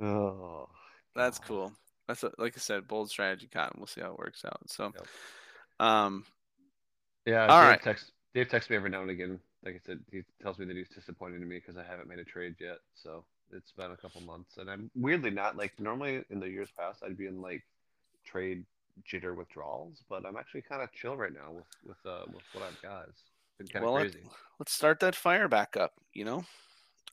[0.00, 0.68] Oh,
[1.14, 1.46] That's God.
[1.48, 1.72] cool.
[2.08, 3.78] That's a, like I said, bold strategy, Cotton.
[3.78, 4.60] We'll see how it works out.
[4.68, 5.06] So, Yep.
[5.80, 6.24] um,
[7.24, 7.82] Yeah, All Dave right.
[7.82, 9.40] texts Dave texts me every now and again.
[9.64, 12.18] Like I said, he tells me that he's disappointed in me because I haven't made
[12.18, 12.78] a trade yet.
[12.94, 16.68] So it's been a couple months, and I'm weirdly not like normally in the years
[16.76, 17.62] past I'd be in like
[18.24, 18.64] trade
[19.10, 22.64] jitter withdrawals, but I'm actually kind of chill right now with with uh with what
[22.64, 23.08] I've got.
[23.08, 23.22] It's
[23.58, 24.20] been kind of Well, crazy.
[24.58, 25.92] let's start that fire back up.
[26.12, 26.44] You know.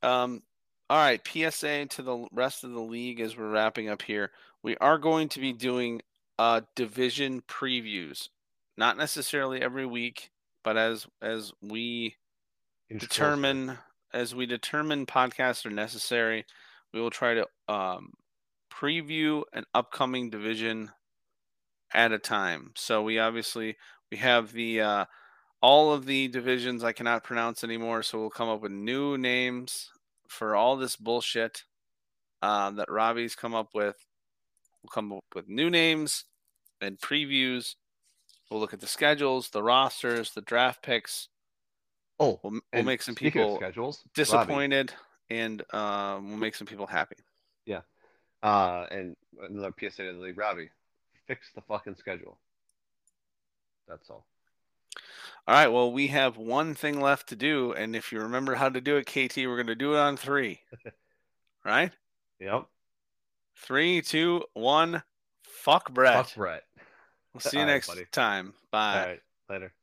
[0.01, 0.43] Um,
[0.89, 1.25] all right.
[1.25, 4.31] PSA to the rest of the league as we're wrapping up here.
[4.63, 6.01] We are going to be doing
[6.39, 8.29] uh division previews,
[8.77, 10.29] not necessarily every week,
[10.63, 12.15] but as as we
[12.89, 13.79] Inch closer.
[14.13, 16.45] As we determine podcasts are necessary,
[16.93, 18.13] we will try to um,
[18.71, 20.91] preview an upcoming division
[21.93, 22.71] at a time.
[22.75, 23.77] So we obviously
[24.11, 25.05] we have the uh,
[25.61, 28.03] all of the divisions I cannot pronounce anymore.
[28.03, 29.89] So we'll come up with new names
[30.27, 31.63] for all this bullshit
[32.41, 33.95] uh, that Robbie's come up with.
[34.81, 36.25] We'll come up with new names
[36.81, 37.75] and previews.
[38.51, 41.29] We'll look at the schedules, the rosters, the draft picks.
[42.23, 43.99] Oh, We'll, we'll make some people schedules.
[43.99, 44.93] Robbie, disappointed
[45.29, 47.15] and um, we'll make some people happy.
[47.65, 47.81] Yeah.
[48.41, 49.15] Uh, and
[49.49, 50.69] another PSA to the league, Robbie,
[51.27, 52.37] fix the fucking schedule.
[53.87, 54.25] That's all.
[55.47, 55.67] All right.
[55.67, 58.97] Well, we have one thing left to do, and if you remember how to do
[58.97, 60.61] it, KT, we're going to do it on three.
[61.65, 61.91] right?
[62.39, 62.65] Yep.
[63.57, 65.03] Three, two, one.
[65.43, 66.25] Fuck Brett.
[66.25, 66.63] Fuck Brett.
[67.33, 68.53] We'll see you All next time.
[68.71, 68.99] Bye.
[68.99, 69.19] All right.
[69.49, 69.73] Later.